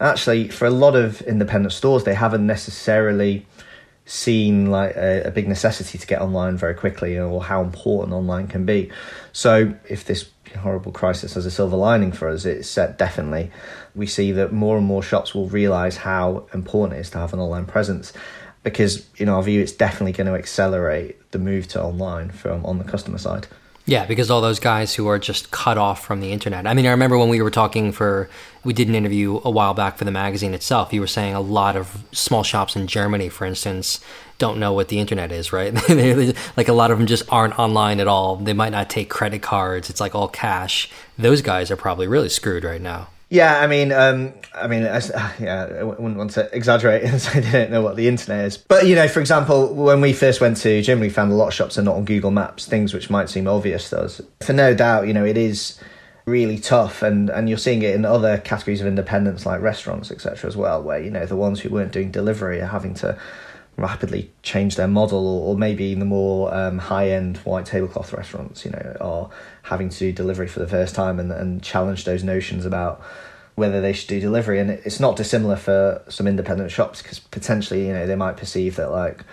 actually 0.00 0.48
for 0.48 0.66
a 0.66 0.70
lot 0.70 0.94
of 0.94 1.20
independent 1.22 1.72
stores 1.72 2.04
they 2.04 2.14
haven't 2.14 2.46
necessarily 2.46 3.44
seen 4.08 4.70
like 4.70 4.96
a, 4.96 5.24
a, 5.24 5.30
big 5.30 5.46
necessity 5.46 5.98
to 5.98 6.06
get 6.06 6.22
online 6.22 6.56
very 6.56 6.74
quickly 6.74 7.18
or 7.18 7.44
how 7.44 7.62
important 7.62 8.14
online 8.14 8.48
can 8.48 8.64
be. 8.64 8.90
So 9.32 9.74
if 9.86 10.06
this 10.06 10.30
horrible 10.60 10.92
crisis 10.92 11.34
has 11.34 11.44
a 11.44 11.50
silver 11.50 11.76
lining 11.76 12.12
for 12.12 12.30
us 12.30 12.46
it's 12.46 12.74
definitely. 12.74 13.50
We 13.94 14.06
see 14.06 14.32
that 14.32 14.50
more 14.50 14.78
and 14.78 14.86
more 14.86 15.02
shops 15.02 15.34
will 15.34 15.48
realize 15.48 15.98
how 15.98 16.46
important 16.54 16.98
it 16.98 17.02
is 17.02 17.10
to 17.10 17.18
have 17.18 17.34
an 17.34 17.38
online 17.38 17.66
presence 17.66 18.14
because 18.62 19.06
in 19.18 19.28
our 19.28 19.42
view 19.42 19.60
it's 19.60 19.72
definitely 19.72 20.12
going 20.12 20.26
to 20.26 20.34
accelerate 20.34 21.30
the 21.32 21.38
move 21.38 21.68
to 21.68 21.82
online 21.82 22.30
from 22.30 22.64
on 22.64 22.78
the 22.78 22.84
customer 22.84 23.18
side 23.18 23.46
yeah, 23.88 24.04
because 24.04 24.30
all 24.30 24.42
those 24.42 24.60
guys 24.60 24.94
who 24.94 25.06
are 25.06 25.18
just 25.18 25.50
cut 25.50 25.78
off 25.78 26.04
from 26.04 26.20
the 26.20 26.30
internet. 26.30 26.66
I 26.66 26.74
mean, 26.74 26.84
I 26.84 26.90
remember 26.90 27.16
when 27.16 27.30
we 27.30 27.40
were 27.40 27.50
talking 27.50 27.90
for, 27.90 28.28
we 28.62 28.74
did 28.74 28.86
an 28.86 28.94
interview 28.94 29.40
a 29.44 29.50
while 29.50 29.72
back 29.72 29.96
for 29.96 30.04
the 30.04 30.10
magazine 30.10 30.52
itself. 30.52 30.92
You 30.92 31.00
were 31.00 31.06
saying 31.06 31.34
a 31.34 31.40
lot 31.40 31.74
of 31.74 32.04
small 32.12 32.42
shops 32.42 32.76
in 32.76 32.86
Germany, 32.86 33.30
for 33.30 33.46
instance, 33.46 34.00
don't 34.36 34.58
know 34.58 34.74
what 34.74 34.88
the 34.88 35.00
internet 35.00 35.32
is, 35.32 35.54
right? 35.54 35.72
like 36.58 36.68
a 36.68 36.74
lot 36.74 36.90
of 36.90 36.98
them 36.98 37.06
just 37.06 37.24
aren't 37.30 37.58
online 37.58 37.98
at 37.98 38.06
all. 38.06 38.36
They 38.36 38.52
might 38.52 38.72
not 38.72 38.90
take 38.90 39.08
credit 39.08 39.40
cards. 39.40 39.88
It's 39.88 40.02
like 40.02 40.14
all 40.14 40.28
cash. 40.28 40.90
Those 41.16 41.40
guys 41.40 41.70
are 41.70 41.76
probably 41.76 42.06
really 42.06 42.28
screwed 42.28 42.64
right 42.64 42.82
now. 42.82 43.08
Yeah, 43.30 43.60
I 43.60 43.66
mean, 43.66 43.92
um, 43.92 44.32
I 44.54 44.66
mean, 44.68 44.84
I, 44.84 45.00
yeah, 45.38 45.68
I 45.80 45.82
wouldn't 45.82 46.16
want 46.16 46.30
to 46.32 46.54
exaggerate 46.54 47.02
and 47.04 47.20
say 47.20 47.40
they 47.40 47.50
don't 47.50 47.70
know 47.70 47.82
what 47.82 47.96
the 47.96 48.08
internet 48.08 48.46
is. 48.46 48.56
But 48.56 48.86
you 48.86 48.94
know, 48.94 49.08
for 49.08 49.20
example, 49.20 49.74
when 49.74 50.00
we 50.00 50.12
first 50.12 50.40
went 50.40 50.56
to 50.58 50.82
Germany, 50.82 51.08
we 51.08 51.12
found 51.12 51.32
a 51.32 51.34
lot 51.34 51.48
of 51.48 51.54
shops 51.54 51.78
are 51.78 51.82
not 51.82 51.96
on 51.96 52.04
Google 52.04 52.30
Maps. 52.30 52.66
Things 52.66 52.94
which 52.94 53.10
might 53.10 53.28
seem 53.28 53.46
obvious 53.46 53.90
to 53.90 54.00
us. 54.00 54.20
For 54.40 54.52
no 54.52 54.74
doubt, 54.74 55.06
you 55.06 55.12
know, 55.12 55.24
it 55.24 55.36
is 55.36 55.78
really 56.24 56.58
tough, 56.58 57.02
and 57.02 57.28
and 57.28 57.48
you're 57.48 57.58
seeing 57.58 57.82
it 57.82 57.94
in 57.94 58.04
other 58.04 58.38
categories 58.38 58.80
of 58.80 58.86
independence 58.86 59.44
like 59.44 59.60
restaurants, 59.60 60.10
etc. 60.10 60.48
As 60.48 60.56
well, 60.56 60.82
where 60.82 61.00
you 61.00 61.10
know 61.10 61.26
the 61.26 61.36
ones 61.36 61.60
who 61.60 61.68
weren't 61.68 61.92
doing 61.92 62.10
delivery 62.10 62.60
are 62.60 62.66
having 62.66 62.94
to 62.94 63.18
rapidly 63.78 64.30
change 64.42 64.74
their 64.74 64.88
model, 64.88 65.24
or, 65.26 65.56
maybe 65.56 65.94
the 65.94 66.04
more 66.04 66.52
um, 66.52 66.78
high 66.78 67.10
end 67.10 67.38
white 67.38 67.64
tablecloth 67.64 68.12
restaurants, 68.12 68.64
you 68.64 68.72
know, 68.72 68.96
are 69.00 69.30
having 69.62 69.88
to 69.88 69.98
do 69.98 70.12
delivery 70.12 70.48
for 70.48 70.58
the 70.58 70.66
first 70.66 70.94
time 70.94 71.20
and, 71.20 71.30
and 71.30 71.62
challenge 71.62 72.04
those 72.04 72.24
notions 72.24 72.66
about 72.66 73.00
whether 73.54 73.80
they 73.80 73.92
should 73.92 74.08
do 74.08 74.20
delivery. 74.20 74.58
And 74.58 74.70
it's 74.70 74.98
not 74.98 75.16
dissimilar 75.16 75.56
for 75.56 76.02
some 76.08 76.26
independent 76.26 76.72
shops 76.72 77.00
because 77.02 77.20
potentially, 77.20 77.86
you 77.86 77.92
know, 77.92 78.06
they 78.06 78.16
might 78.16 78.36
perceive 78.36 78.76
that 78.76 78.90
like, 78.90 79.24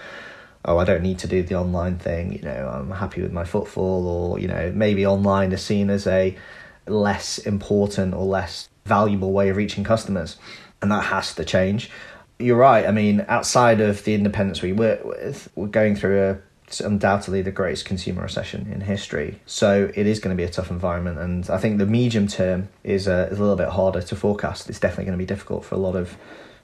oh, 0.63 0.77
I 0.77 0.85
don't 0.85 1.01
need 1.01 1.19
to 1.19 1.27
do 1.27 1.41
the 1.41 1.55
online 1.55 1.97
thing. 1.97 2.33
You 2.33 2.41
know, 2.41 2.69
I'm 2.71 2.91
happy 2.91 3.21
with 3.21 3.31
my 3.31 3.45
footfall, 3.45 4.07
or 4.07 4.39
you 4.39 4.47
know, 4.47 4.71
maybe 4.73 5.05
online 5.05 5.51
is 5.51 5.63
seen 5.63 5.89
as 5.89 6.05
a 6.05 6.37
less 6.87 7.39
important 7.39 8.13
or 8.13 8.25
less 8.25 8.69
valuable 8.85 9.31
way 9.31 9.49
of 9.49 9.57
reaching 9.57 9.83
customers, 9.83 10.37
and 10.83 10.91
that 10.91 11.05
has 11.05 11.33
to 11.33 11.43
change 11.43 11.89
you're 12.39 12.57
right. 12.57 12.85
I 12.85 12.91
mean, 12.91 13.25
outside 13.27 13.81
of 13.81 14.03
the 14.03 14.13
independents 14.13 14.61
we 14.61 14.73
work 14.73 15.03
with, 15.03 15.49
we're 15.55 15.67
going 15.67 15.95
through 15.95 16.23
a 16.23 16.37
undoubtedly 16.83 17.41
the 17.41 17.51
greatest 17.51 17.85
consumer 17.85 18.23
recession 18.23 18.67
in 18.71 18.81
history. 18.81 19.39
So 19.45 19.91
it 19.93 20.07
is 20.07 20.19
going 20.19 20.35
to 20.35 20.37
be 20.37 20.43
a 20.43 20.49
tough 20.49 20.71
environment, 20.71 21.19
and 21.19 21.49
I 21.49 21.57
think 21.57 21.77
the 21.77 21.85
medium 21.85 22.27
term 22.27 22.69
is 22.83 23.07
a, 23.07 23.27
is 23.27 23.37
a 23.37 23.41
little 23.41 23.55
bit 23.55 23.69
harder 23.69 24.01
to 24.01 24.15
forecast. 24.15 24.69
It's 24.69 24.79
definitely 24.79 25.05
going 25.05 25.17
to 25.17 25.21
be 25.21 25.27
difficult 25.27 25.63
for 25.63 25.75
a 25.75 25.77
lot 25.77 25.95
of 25.95 26.17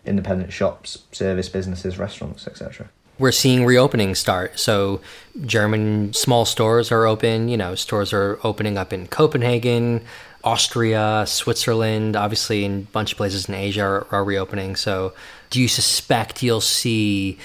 independent 0.05 0.51
shops, 0.51 1.03
service 1.11 1.49
businesses, 1.49 1.99
restaurants, 1.99 2.47
etc. 2.47 2.89
We're 3.19 3.31
seeing 3.31 3.65
reopening 3.65 4.15
start. 4.15 4.59
So 4.59 5.01
German 5.45 6.13
small 6.13 6.45
stores 6.45 6.91
are 6.91 7.05
open. 7.05 7.49
You 7.49 7.57
know, 7.57 7.75
stores 7.75 8.11
are 8.13 8.39
opening 8.43 8.77
up 8.77 8.91
in 8.91 9.07
Copenhagen. 9.07 10.01
Austria, 10.43 11.25
Switzerland, 11.27 12.15
obviously, 12.15 12.65
in 12.65 12.79
a 12.79 12.91
bunch 12.91 13.11
of 13.11 13.17
places 13.17 13.47
in 13.47 13.53
Asia 13.53 13.83
are, 13.83 14.07
are 14.09 14.23
reopening. 14.23 14.75
So, 14.75 15.13
do 15.51 15.61
you 15.61 15.67
suspect 15.67 16.41
you'll 16.41 16.61
see 16.61 17.37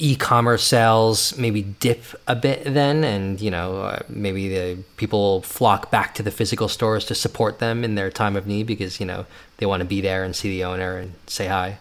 e-commerce 0.00 0.62
sales 0.62 1.36
maybe 1.36 1.62
dip 1.62 2.02
a 2.26 2.36
bit 2.36 2.62
then? 2.64 3.02
And 3.04 3.40
you 3.40 3.50
know 3.50 3.80
uh, 3.80 4.00
maybe 4.08 4.48
the 4.48 4.82
people 4.98 5.40
flock 5.42 5.90
back 5.90 6.14
to 6.16 6.22
the 6.22 6.30
physical 6.30 6.68
stores 6.68 7.06
to 7.06 7.14
support 7.14 7.58
them 7.58 7.82
in 7.82 7.94
their 7.94 8.10
time 8.10 8.36
of 8.36 8.46
need 8.46 8.66
because 8.66 9.00
you 9.00 9.06
know 9.06 9.24
they 9.56 9.66
want 9.66 9.80
to 9.80 9.86
be 9.86 10.02
there 10.02 10.22
and 10.22 10.36
see 10.36 10.50
the 10.50 10.64
owner 10.64 10.98
and 10.98 11.14
say 11.26 11.46
hi? 11.46 11.78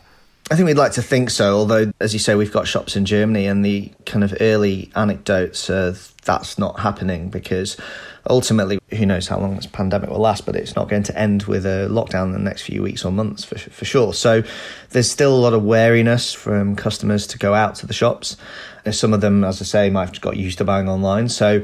I 0.50 0.56
think 0.56 0.66
we'd 0.66 0.78
like 0.78 0.94
to 0.94 1.02
think 1.02 1.30
so, 1.30 1.58
although, 1.58 1.92
as 2.00 2.14
you 2.14 2.20
say, 2.20 2.34
we've 2.36 2.54
got 2.54 2.68
shops 2.68 2.96
in 2.96 3.04
Germany, 3.04 3.48
and 3.48 3.66
the 3.66 3.92
kind 4.06 4.24
of 4.24 4.34
early 4.40 4.90
anecdotes 4.96 5.68
that's 5.68 6.58
not 6.58 6.80
happening 6.80 7.30
because 7.30 7.76
ultimately, 8.30 8.80
who 8.90 9.06
knows 9.06 9.28
how 9.28 9.40
long 9.40 9.56
this 9.56 9.66
pandemic 9.66 10.10
will 10.10 10.20
last, 10.20 10.46
but 10.46 10.56
it's 10.56 10.76
not 10.76 10.90
going 10.90 11.04
to 11.04 11.18
end 11.18 11.44
with 11.44 11.66
a 11.66 11.88
lockdown 11.90 12.26
in 12.26 12.32
the 12.34 12.40
next 12.40 12.64
few 12.64 12.82
weeks 12.82 13.06
or 13.06 13.12
months 13.12 13.44
for, 13.44 13.58
for 13.58 13.86
sure. 13.86 14.14
So 14.14 14.44
there's 14.90 15.10
still 15.10 15.36
a 15.36 15.40
lot 15.40 15.54
of 15.54 15.64
wariness 15.64 16.34
from 16.34 16.76
customers 16.76 17.28
to 17.28 17.38
go 17.38 17.54
out 17.54 17.76
to 17.76 17.88
the 17.88 17.94
shops. 17.94 18.38
And 18.86 18.96
some 18.96 19.14
of 19.14 19.22
them, 19.22 19.44
as 19.44 19.62
I 19.62 19.66
say, 19.66 19.90
might 19.90 20.10
have 20.10 20.22
got 20.22 20.38
used 20.38 20.58
to 20.60 20.64
buying 20.64 20.90
online. 20.90 21.30
So 21.30 21.64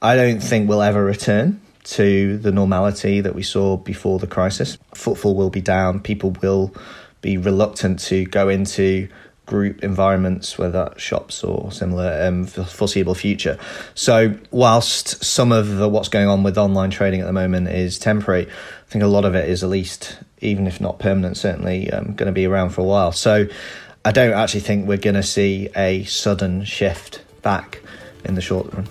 I 0.00 0.16
don't 0.16 0.40
think 0.40 0.68
we'll 0.68 0.82
ever 0.82 1.04
return 1.04 1.60
to 1.84 2.38
the 2.38 2.50
normality 2.50 3.20
that 3.20 3.34
we 3.34 3.42
saw 3.42 3.76
before 3.76 4.18
the 4.18 4.26
crisis. 4.26 4.78
Footfall 4.94 5.34
will 5.34 5.50
be 5.50 5.60
down, 5.60 6.00
people 6.00 6.30
will 6.42 6.74
be 7.20 7.36
reluctant 7.36 7.98
to 7.98 8.24
go 8.26 8.48
into 8.48 9.08
group 9.46 9.84
environments, 9.84 10.56
whether 10.58 10.92
shops 10.96 11.44
or 11.44 11.70
similar, 11.70 12.26
um, 12.26 12.46
for 12.46 12.64
foreseeable 12.64 13.14
future. 13.14 13.58
So, 13.94 14.36
whilst 14.50 15.22
some 15.24 15.52
of 15.52 15.76
the, 15.76 15.88
what's 15.88 16.08
going 16.08 16.28
on 16.28 16.42
with 16.42 16.56
online 16.56 16.90
trading 16.90 17.20
at 17.20 17.26
the 17.26 17.32
moment 17.32 17.68
is 17.68 17.98
temporary, 17.98 18.46
I 18.46 18.90
think 18.90 19.04
a 19.04 19.08
lot 19.08 19.24
of 19.24 19.34
it 19.34 19.48
is 19.48 19.62
at 19.62 19.70
least, 19.70 20.18
even 20.40 20.66
if 20.66 20.80
not 20.80 20.98
permanent, 20.98 21.36
certainly 21.36 21.90
um, 21.90 22.14
going 22.14 22.26
to 22.26 22.32
be 22.32 22.46
around 22.46 22.70
for 22.70 22.80
a 22.80 22.84
while. 22.84 23.12
So, 23.12 23.46
I 24.04 24.12
don't 24.12 24.34
actually 24.34 24.60
think 24.60 24.86
we're 24.86 24.98
going 24.98 25.14
to 25.14 25.22
see 25.22 25.70
a 25.74 26.04
sudden 26.04 26.64
shift 26.64 27.22
back 27.42 27.80
in 28.24 28.34
the 28.34 28.42
short 28.42 28.72
run. 28.72 28.86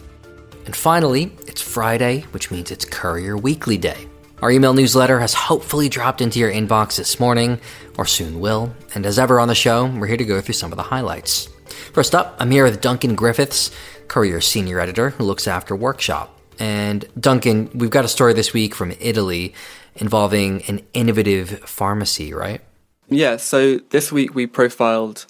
And 0.66 0.76
finally, 0.76 1.32
it's 1.46 1.62
Friday, 1.62 2.22
which 2.32 2.50
means 2.50 2.72
it's 2.72 2.86
Courier 2.86 3.38
Weekly 3.38 3.78
Day. 3.78 4.08
Our 4.42 4.52
email 4.52 4.74
newsletter 4.74 5.20
has 5.20 5.34
hopefully 5.34 5.88
dropped 5.88 6.20
into 6.20 6.40
your 6.40 6.52
inbox 6.52 6.98
this 6.98 7.20
morning, 7.20 7.60
or 7.98 8.06
soon 8.06 8.40
will, 8.40 8.74
and 8.96 9.06
as 9.06 9.20
ever 9.20 9.40
on 9.40 9.48
the 9.48 9.56
show, 9.56 9.86
we're 9.86 10.08
here 10.08 10.18
to 10.18 10.26
go 10.26 10.42
through 10.42 10.54
some 10.54 10.72
of 10.72 10.78
the 10.78 10.84
highlights. 10.84 11.50
First 11.94 12.16
up, 12.16 12.36
I'm 12.40 12.52
here 12.52 12.64
with 12.64 12.82
Duncan 12.82 13.16
Griffiths, 13.16 13.72
Courier 14.08 14.42
senior 14.42 14.80
editor 14.80 15.12
who 15.12 15.24
looks 15.24 15.48
after 15.48 15.76
Workshop. 15.76 16.40
And 16.60 17.06
Duncan, 17.20 17.70
we've 17.74 17.90
got 17.90 18.06
a 18.06 18.08
story 18.08 18.34
this 18.34 18.54
week 18.54 18.76
from 18.76 18.94
Italy 19.00 19.54
involving 19.96 20.64
an 20.64 20.82
innovative 20.94 21.60
pharmacy, 21.62 22.34
right? 22.34 22.62
Yeah, 23.10 23.38
so 23.38 23.78
this 23.90 24.12
week 24.12 24.34
we 24.34 24.48
profiled 24.48 25.26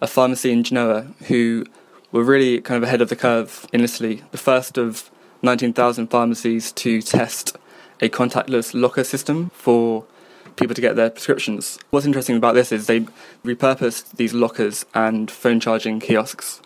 a 0.00 0.06
pharmacy 0.06 0.52
in 0.52 0.62
Genoa 0.64 1.06
who 1.26 1.64
were 2.12 2.22
really 2.22 2.60
kind 2.60 2.76
of 2.76 2.84
ahead 2.84 3.00
of 3.00 3.08
the 3.08 3.16
curve 3.16 3.66
in 3.72 3.80
Italy, 3.80 4.22
the 4.30 4.38
first 4.38 4.78
of 4.78 5.10
19,000 5.42 6.08
pharmacies 6.08 6.72
to 6.72 7.02
test 7.02 7.56
a 8.00 8.08
contactless 8.08 8.72
locker 8.74 9.04
system 9.04 9.50
for 9.50 10.04
people 10.56 10.74
to 10.74 10.80
get 10.80 10.96
their 10.96 11.10
prescriptions. 11.10 11.78
What's 11.90 12.06
interesting 12.06 12.36
about 12.36 12.54
this 12.54 12.72
is 12.72 12.86
they 12.86 13.06
repurposed 13.44 14.16
these 14.16 14.32
lockers 14.32 14.84
and 14.94 15.30
phone 15.30 15.60
charging 15.60 16.00
kiosks 16.00 16.60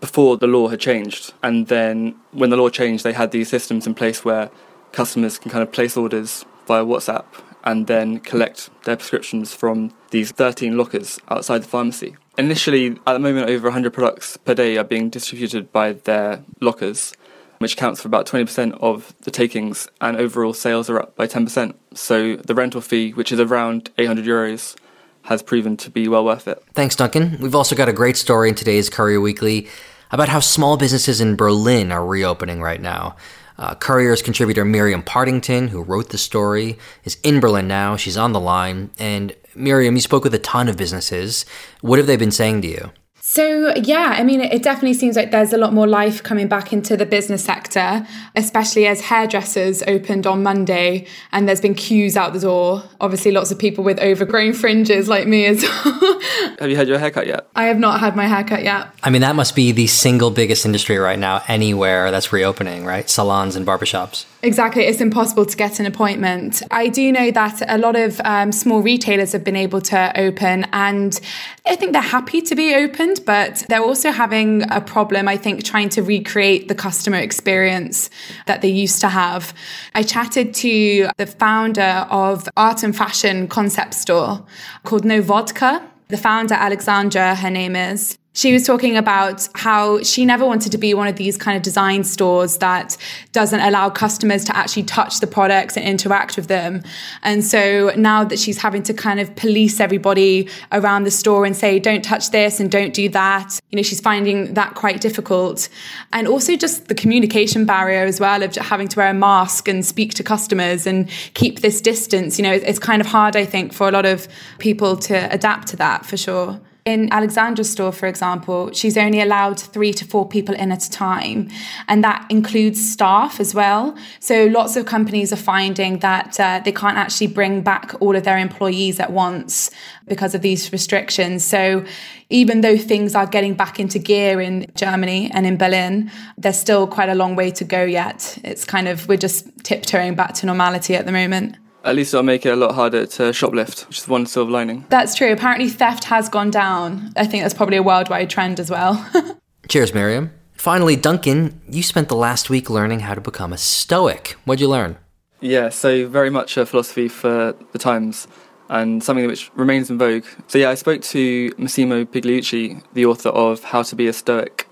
before 0.00 0.36
the 0.36 0.46
law 0.46 0.68
had 0.68 0.80
changed. 0.80 1.32
And 1.42 1.68
then 1.68 2.16
when 2.32 2.50
the 2.50 2.56
law 2.56 2.68
changed, 2.68 3.04
they 3.04 3.12
had 3.12 3.30
these 3.30 3.48
systems 3.48 3.86
in 3.86 3.94
place 3.94 4.24
where 4.24 4.50
customers 4.92 5.38
can 5.38 5.50
kind 5.50 5.62
of 5.62 5.72
place 5.72 5.96
orders 5.96 6.44
via 6.66 6.84
WhatsApp 6.84 7.24
and 7.64 7.86
then 7.86 8.20
collect 8.20 8.70
their 8.84 8.96
prescriptions 8.96 9.54
from 9.54 9.92
these 10.10 10.30
13 10.30 10.76
lockers 10.76 11.18
outside 11.28 11.62
the 11.62 11.68
pharmacy. 11.68 12.16
Initially, 12.36 12.98
at 13.06 13.14
the 13.14 13.18
moment, 13.18 13.48
over 13.48 13.68
100 13.68 13.92
products 13.92 14.36
per 14.36 14.54
day 14.54 14.76
are 14.76 14.84
being 14.84 15.08
distributed 15.08 15.72
by 15.72 15.92
their 15.92 16.44
lockers, 16.60 17.14
which 17.58 17.76
counts 17.76 18.00
for 18.00 18.08
about 18.08 18.26
20% 18.26 18.76
of 18.80 19.14
the 19.22 19.30
takings, 19.30 19.88
and 20.00 20.16
overall 20.16 20.52
sales 20.52 20.90
are 20.90 21.00
up 21.00 21.16
by 21.16 21.26
10%. 21.26 21.74
So 21.94 22.36
the 22.36 22.54
rental 22.54 22.80
fee, 22.80 23.12
which 23.12 23.32
is 23.32 23.40
around 23.40 23.90
800 23.98 24.24
euros, 24.24 24.76
has 25.22 25.42
proven 25.42 25.76
to 25.78 25.90
be 25.90 26.08
well 26.08 26.24
worth 26.24 26.46
it. 26.48 26.62
Thanks, 26.74 26.96
Duncan. 26.96 27.38
We've 27.40 27.54
also 27.54 27.74
got 27.74 27.88
a 27.88 27.92
great 27.92 28.16
story 28.16 28.48
in 28.48 28.54
today's 28.54 28.90
Courier 28.90 29.20
Weekly 29.20 29.68
about 30.10 30.28
how 30.28 30.40
small 30.40 30.76
businesses 30.76 31.20
in 31.20 31.36
Berlin 31.36 31.90
are 31.90 32.04
reopening 32.04 32.60
right 32.60 32.80
now. 32.80 33.16
Uh, 33.56 33.74
Courier's 33.74 34.20
contributor 34.20 34.64
Miriam 34.64 35.02
Partington, 35.02 35.68
who 35.68 35.82
wrote 35.82 36.10
the 36.10 36.18
story, 36.18 36.76
is 37.04 37.18
in 37.22 37.40
Berlin 37.40 37.68
now. 37.68 37.96
She's 37.96 38.16
on 38.16 38.32
the 38.32 38.40
line. 38.40 38.90
And 38.98 39.34
Miriam, 39.54 39.94
you 39.94 40.00
spoke 40.00 40.24
with 40.24 40.34
a 40.34 40.38
ton 40.38 40.68
of 40.68 40.76
businesses. 40.76 41.46
What 41.80 41.98
have 41.98 42.06
they 42.06 42.16
been 42.16 42.32
saying 42.32 42.62
to 42.62 42.68
you? 42.68 42.92
So, 43.26 43.74
yeah, 43.76 44.16
I 44.18 44.22
mean, 44.22 44.42
it 44.42 44.62
definitely 44.62 44.92
seems 44.92 45.16
like 45.16 45.30
there's 45.30 45.54
a 45.54 45.56
lot 45.56 45.72
more 45.72 45.86
life 45.86 46.22
coming 46.22 46.46
back 46.46 46.74
into 46.74 46.94
the 46.94 47.06
business 47.06 47.42
sector, 47.42 48.06
especially 48.36 48.86
as 48.86 49.00
hairdressers 49.00 49.82
opened 49.84 50.26
on 50.26 50.42
Monday 50.42 51.06
and 51.32 51.48
there's 51.48 51.62
been 51.62 51.72
queues 51.72 52.18
out 52.18 52.34
the 52.34 52.40
door. 52.40 52.82
Obviously, 53.00 53.30
lots 53.30 53.50
of 53.50 53.58
people 53.58 53.82
with 53.82 53.98
overgrown 53.98 54.52
fringes 54.52 55.08
like 55.08 55.26
me 55.26 55.46
as 55.46 55.62
well. 55.62 56.20
Have 56.58 56.68
you 56.68 56.76
had 56.76 56.86
your 56.86 56.98
haircut 56.98 57.26
yet? 57.26 57.48
I 57.56 57.64
have 57.64 57.78
not 57.78 57.98
had 58.00 58.14
my 58.14 58.26
haircut 58.26 58.62
yet. 58.62 58.88
I 59.02 59.10
mean, 59.10 59.22
that 59.22 59.34
must 59.34 59.56
be 59.56 59.72
the 59.72 59.86
single 59.86 60.30
biggest 60.30 60.66
industry 60.66 60.98
right 60.98 61.18
now, 61.18 61.42
anywhere 61.48 62.10
that's 62.10 62.32
reopening, 62.32 62.84
right? 62.84 63.08
Salons 63.08 63.56
and 63.56 63.66
barbershops. 63.66 64.26
Exactly. 64.42 64.84
It's 64.84 65.00
impossible 65.00 65.46
to 65.46 65.56
get 65.56 65.80
an 65.80 65.86
appointment. 65.86 66.62
I 66.70 66.88
do 66.88 67.10
know 67.10 67.30
that 67.30 67.62
a 67.68 67.78
lot 67.78 67.96
of 67.96 68.20
um, 68.24 68.52
small 68.52 68.82
retailers 68.82 69.32
have 69.32 69.42
been 69.44 69.56
able 69.56 69.80
to 69.82 70.20
open, 70.20 70.66
and 70.72 71.18
I 71.66 71.76
think 71.76 71.92
they're 71.92 72.02
happy 72.02 72.42
to 72.42 72.54
be 72.54 72.74
but 73.24 73.64
they're 73.68 73.82
also 73.82 74.10
having 74.10 74.62
a 74.70 74.80
problem, 74.80 75.28
I 75.28 75.36
think, 75.36 75.64
trying 75.64 75.88
to 75.90 76.02
recreate 76.02 76.68
the 76.68 76.74
customer 76.74 77.18
experience 77.18 78.10
that 78.46 78.62
they 78.62 78.68
used 78.68 79.00
to 79.00 79.08
have. 79.08 79.54
I 79.94 80.02
chatted 80.02 80.54
to 80.54 81.08
the 81.16 81.26
founder 81.26 82.06
of 82.10 82.48
art 82.56 82.82
and 82.82 82.96
fashion 82.96 83.48
concept 83.48 83.94
store 83.94 84.44
called 84.84 85.04
No 85.04 85.22
Vodka. 85.22 85.86
The 86.08 86.16
founder, 86.16 86.54
Alexandra, 86.54 87.34
her 87.34 87.50
name 87.50 87.76
is, 87.76 88.18
she 88.34 88.52
was 88.52 88.66
talking 88.66 88.96
about 88.96 89.48
how 89.54 90.02
she 90.02 90.24
never 90.24 90.44
wanted 90.44 90.72
to 90.72 90.78
be 90.78 90.92
one 90.92 91.06
of 91.06 91.14
these 91.16 91.38
kind 91.38 91.56
of 91.56 91.62
design 91.62 92.02
stores 92.02 92.58
that 92.58 92.96
doesn't 93.32 93.60
allow 93.60 93.88
customers 93.88 94.44
to 94.44 94.56
actually 94.56 94.82
touch 94.82 95.20
the 95.20 95.26
products 95.26 95.76
and 95.76 95.86
interact 95.86 96.36
with 96.36 96.48
them. 96.48 96.82
And 97.22 97.44
so 97.44 97.92
now 97.96 98.24
that 98.24 98.40
she's 98.40 98.58
having 98.58 98.82
to 98.82 98.92
kind 98.92 99.20
of 99.20 99.34
police 99.36 99.78
everybody 99.78 100.48
around 100.72 101.04
the 101.04 101.12
store 101.12 101.46
and 101.46 101.56
say, 101.56 101.78
don't 101.78 102.04
touch 102.04 102.30
this 102.30 102.58
and 102.58 102.70
don't 102.70 102.92
do 102.92 103.08
that, 103.10 103.60
you 103.70 103.76
know, 103.76 103.82
she's 103.82 104.00
finding 104.00 104.54
that 104.54 104.74
quite 104.74 105.00
difficult. 105.00 105.68
And 106.12 106.26
also 106.26 106.56
just 106.56 106.88
the 106.88 106.94
communication 106.94 107.64
barrier 107.64 108.04
as 108.04 108.18
well 108.18 108.42
of 108.42 108.56
having 108.56 108.88
to 108.88 108.98
wear 108.98 109.10
a 109.10 109.14
mask 109.14 109.68
and 109.68 109.86
speak 109.86 110.12
to 110.14 110.24
customers 110.24 110.88
and 110.88 111.08
keep 111.34 111.60
this 111.60 111.80
distance. 111.80 112.36
You 112.36 112.42
know, 112.42 112.52
it's 112.52 112.80
kind 112.80 113.00
of 113.00 113.06
hard, 113.06 113.36
I 113.36 113.44
think, 113.44 113.72
for 113.72 113.86
a 113.88 113.92
lot 113.92 114.06
of 114.06 114.26
people 114.58 114.96
to 114.96 115.32
adapt 115.32 115.68
to 115.68 115.76
that 115.76 116.04
for 116.04 116.16
sure. 116.16 116.60
In 116.84 117.10
Alexandra's 117.10 117.70
store, 117.70 117.92
for 117.92 118.06
example, 118.06 118.70
she's 118.72 118.98
only 118.98 119.22
allowed 119.22 119.58
three 119.58 119.94
to 119.94 120.04
four 120.04 120.28
people 120.28 120.54
in 120.54 120.70
at 120.70 120.84
a 120.84 120.90
time, 120.90 121.48
and 121.88 122.04
that 122.04 122.26
includes 122.28 122.78
staff 122.92 123.40
as 123.40 123.54
well. 123.54 123.96
So 124.20 124.44
lots 124.48 124.76
of 124.76 124.84
companies 124.84 125.32
are 125.32 125.36
finding 125.36 126.00
that 126.00 126.38
uh, 126.38 126.60
they 126.62 126.72
can't 126.72 126.98
actually 126.98 127.28
bring 127.28 127.62
back 127.62 127.94
all 128.00 128.14
of 128.14 128.24
their 128.24 128.36
employees 128.36 129.00
at 129.00 129.10
once 129.12 129.70
because 130.06 130.34
of 130.34 130.42
these 130.42 130.72
restrictions. 130.72 131.42
So 131.42 131.86
even 132.28 132.60
though 132.60 132.76
things 132.76 133.14
are 133.14 133.26
getting 133.26 133.54
back 133.54 133.80
into 133.80 133.98
gear 133.98 134.38
in 134.38 134.70
Germany 134.74 135.30
and 135.32 135.46
in 135.46 135.56
Berlin, 135.56 136.10
there's 136.36 136.58
still 136.58 136.86
quite 136.86 137.08
a 137.08 137.14
long 137.14 137.34
way 137.34 137.50
to 137.52 137.64
go 137.64 137.82
yet. 137.82 138.36
It's 138.44 138.66
kind 138.66 138.88
of, 138.88 139.08
we're 139.08 139.16
just 139.16 139.46
tiptoeing 139.64 140.16
back 140.16 140.34
to 140.34 140.46
normality 140.46 140.94
at 140.96 141.06
the 141.06 141.12
moment. 141.12 141.56
At 141.84 141.96
least 141.96 142.14
it'll 142.14 142.24
make 142.24 142.46
it 142.46 142.50
a 142.50 142.56
lot 142.56 142.74
harder 142.74 143.04
to 143.04 143.22
shoplift, 143.24 143.86
which 143.88 143.98
is 143.98 144.08
one 144.08 144.24
silver 144.24 144.50
lining. 144.50 144.86
That's 144.88 145.14
true. 145.14 145.30
Apparently, 145.30 145.68
theft 145.68 146.04
has 146.04 146.30
gone 146.30 146.50
down. 146.50 147.12
I 147.14 147.26
think 147.26 147.44
that's 147.44 147.52
probably 147.52 147.76
a 147.76 147.82
worldwide 147.82 148.30
trend 148.30 148.58
as 148.58 148.70
well. 148.70 149.06
Cheers, 149.68 149.92
Miriam. 149.92 150.32
Finally, 150.54 150.96
Duncan, 150.96 151.60
you 151.68 151.82
spent 151.82 152.08
the 152.08 152.16
last 152.16 152.48
week 152.48 152.70
learning 152.70 153.00
how 153.00 153.14
to 153.14 153.20
become 153.20 153.52
a 153.52 153.58
Stoic. 153.58 154.36
What'd 154.46 154.62
you 154.62 154.68
learn? 154.68 154.96
Yeah, 155.42 155.68
so 155.68 156.08
very 156.08 156.30
much 156.30 156.56
a 156.56 156.64
philosophy 156.64 157.06
for 157.06 157.54
the 157.72 157.78
times 157.78 158.28
and 158.70 159.04
something 159.04 159.26
which 159.26 159.50
remains 159.54 159.90
in 159.90 159.98
vogue. 159.98 160.24
So, 160.46 160.56
yeah, 160.56 160.70
I 160.70 160.74
spoke 160.74 161.02
to 161.02 161.52
Massimo 161.58 162.06
Pigliucci, 162.06 162.82
the 162.94 163.04
author 163.04 163.28
of 163.28 163.62
How 163.62 163.82
to 163.82 163.94
Be 163.94 164.06
a 164.06 164.12
Stoic, 164.14 164.66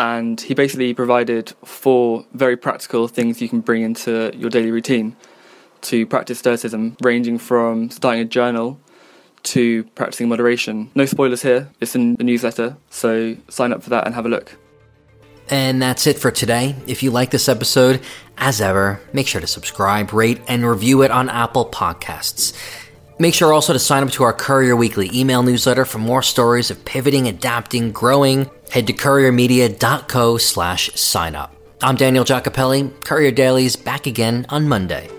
and 0.00 0.40
he 0.40 0.54
basically 0.54 0.94
provided 0.94 1.52
four 1.64 2.26
very 2.32 2.56
practical 2.56 3.06
things 3.06 3.40
you 3.40 3.48
can 3.48 3.60
bring 3.60 3.82
into 3.82 4.32
your 4.34 4.50
daily 4.50 4.72
routine 4.72 5.16
to 5.82 6.06
practice 6.06 6.38
Stoicism, 6.38 6.96
ranging 7.02 7.38
from 7.38 7.90
starting 7.90 8.22
a 8.22 8.24
journal 8.24 8.80
to 9.42 9.84
practicing 9.94 10.28
moderation. 10.28 10.90
No 10.94 11.06
spoilers 11.06 11.42
here, 11.42 11.70
it's 11.80 11.94
in 11.94 12.16
the 12.16 12.24
newsletter, 12.24 12.76
so 12.90 13.36
sign 13.48 13.72
up 13.72 13.82
for 13.82 13.90
that 13.90 14.06
and 14.06 14.14
have 14.14 14.26
a 14.26 14.28
look. 14.28 14.56
And 15.48 15.82
that's 15.82 16.06
it 16.06 16.18
for 16.18 16.30
today. 16.30 16.76
If 16.86 17.02
you 17.02 17.10
like 17.10 17.30
this 17.30 17.48
episode, 17.48 18.00
as 18.38 18.60
ever, 18.60 19.00
make 19.12 19.26
sure 19.26 19.40
to 19.40 19.46
subscribe, 19.46 20.12
rate, 20.12 20.40
and 20.46 20.64
review 20.64 21.02
it 21.02 21.10
on 21.10 21.28
Apple 21.28 21.66
Podcasts. 21.66 22.54
Make 23.18 23.34
sure 23.34 23.52
also 23.52 23.72
to 23.72 23.78
sign 23.78 24.02
up 24.02 24.10
to 24.12 24.22
our 24.22 24.32
Courier 24.32 24.76
Weekly 24.76 25.10
email 25.12 25.42
newsletter 25.42 25.84
for 25.84 25.98
more 25.98 26.22
stories 26.22 26.70
of 26.70 26.84
pivoting, 26.84 27.28
adapting, 27.28 27.92
growing. 27.92 28.48
Head 28.70 28.86
to 28.86 28.92
couriermedia.co 28.92 30.38
slash 30.38 30.94
sign 30.94 31.34
up. 31.34 31.54
I'm 31.82 31.96
Daniel 31.96 32.24
Giacopelli. 32.24 33.04
Courier 33.04 33.30
Daily 33.30 33.66
is 33.66 33.76
back 33.76 34.06
again 34.06 34.46
on 34.48 34.68
Monday. 34.68 35.10